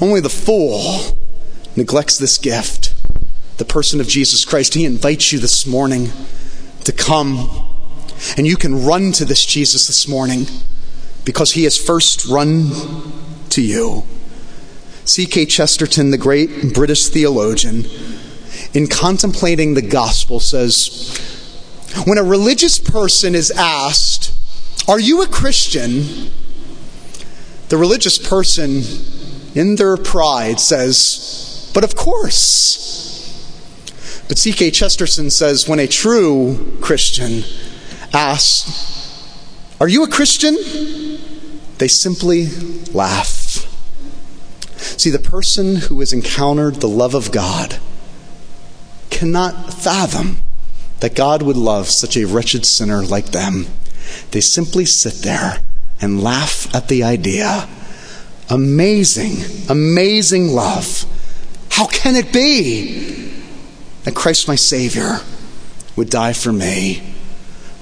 Only 0.00 0.20
the 0.20 0.28
fool 0.28 1.16
neglects 1.76 2.18
this 2.18 2.38
gift 2.38 2.85
the 3.58 3.64
person 3.64 4.00
of 4.00 4.08
Jesus 4.08 4.44
Christ. 4.44 4.74
He 4.74 4.84
invites 4.84 5.32
you 5.32 5.38
this 5.38 5.66
morning 5.66 6.10
to 6.84 6.92
come. 6.92 7.68
And 8.36 8.46
you 8.46 8.56
can 8.56 8.84
run 8.84 9.12
to 9.12 9.24
this 9.24 9.44
Jesus 9.44 9.86
this 9.86 10.08
morning 10.08 10.46
because 11.24 11.52
he 11.52 11.64
has 11.64 11.76
first 11.76 12.26
run 12.26 12.70
to 13.50 13.62
you. 13.62 14.04
G.K. 15.04 15.46
Chesterton, 15.46 16.10
the 16.10 16.18
great 16.18 16.74
British 16.74 17.08
theologian, 17.08 17.84
in 18.74 18.86
contemplating 18.88 19.74
the 19.74 19.82
gospel, 19.82 20.40
says 20.40 21.16
when 22.06 22.18
a 22.18 22.24
religious 22.24 22.78
person 22.78 23.34
is 23.34 23.50
asked, 23.50 24.32
Are 24.88 24.98
you 25.00 25.22
a 25.22 25.26
Christian? 25.26 26.32
the 27.68 27.76
religious 27.76 28.18
person, 28.18 28.82
in 29.54 29.76
their 29.76 29.96
pride, 29.96 30.60
says, 30.60 31.70
But 31.74 31.84
of 31.84 31.96
course. 31.96 33.05
But 34.28 34.38
G.K. 34.38 34.72
Chesterton 34.72 35.30
says 35.30 35.68
when 35.68 35.78
a 35.78 35.86
true 35.86 36.78
Christian 36.80 37.44
asks, 38.12 39.24
Are 39.80 39.88
you 39.88 40.02
a 40.02 40.08
Christian? 40.08 40.56
They 41.78 41.88
simply 41.88 42.48
laugh. 42.92 43.36
See, 44.98 45.10
the 45.10 45.18
person 45.18 45.76
who 45.76 46.00
has 46.00 46.12
encountered 46.12 46.76
the 46.76 46.88
love 46.88 47.14
of 47.14 47.30
God 47.30 47.78
cannot 49.10 49.72
fathom 49.72 50.38
that 51.00 51.14
God 51.14 51.42
would 51.42 51.56
love 51.56 51.88
such 51.88 52.16
a 52.16 52.24
wretched 52.24 52.66
sinner 52.66 53.02
like 53.02 53.26
them. 53.26 53.66
They 54.30 54.40
simply 54.40 54.86
sit 54.86 55.14
there 55.22 55.60
and 56.00 56.22
laugh 56.22 56.74
at 56.74 56.88
the 56.88 57.04
idea. 57.04 57.68
Amazing, 58.48 59.68
amazing 59.68 60.48
love. 60.48 61.04
How 61.70 61.86
can 61.86 62.16
it 62.16 62.32
be? 62.32 63.35
That 64.06 64.14
Christ, 64.14 64.46
my 64.46 64.54
Savior, 64.54 65.18
would 65.96 66.08
die 66.10 66.32
for 66.32 66.52
me. 66.52 67.12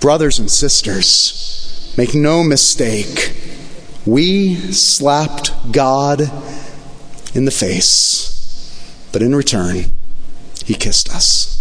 Brothers 0.01 0.39
and 0.39 0.51
sisters, 0.51 1.95
make 1.99 2.15
no 2.15 2.43
mistake, 2.43 3.37
we 4.07 4.55
slapped 4.73 5.53
God 5.71 6.23
in 7.35 7.45
the 7.45 7.51
face, 7.51 9.07
but 9.13 9.21
in 9.21 9.35
return, 9.35 9.93
He 10.65 10.73
kissed 10.73 11.15
us. 11.15 11.54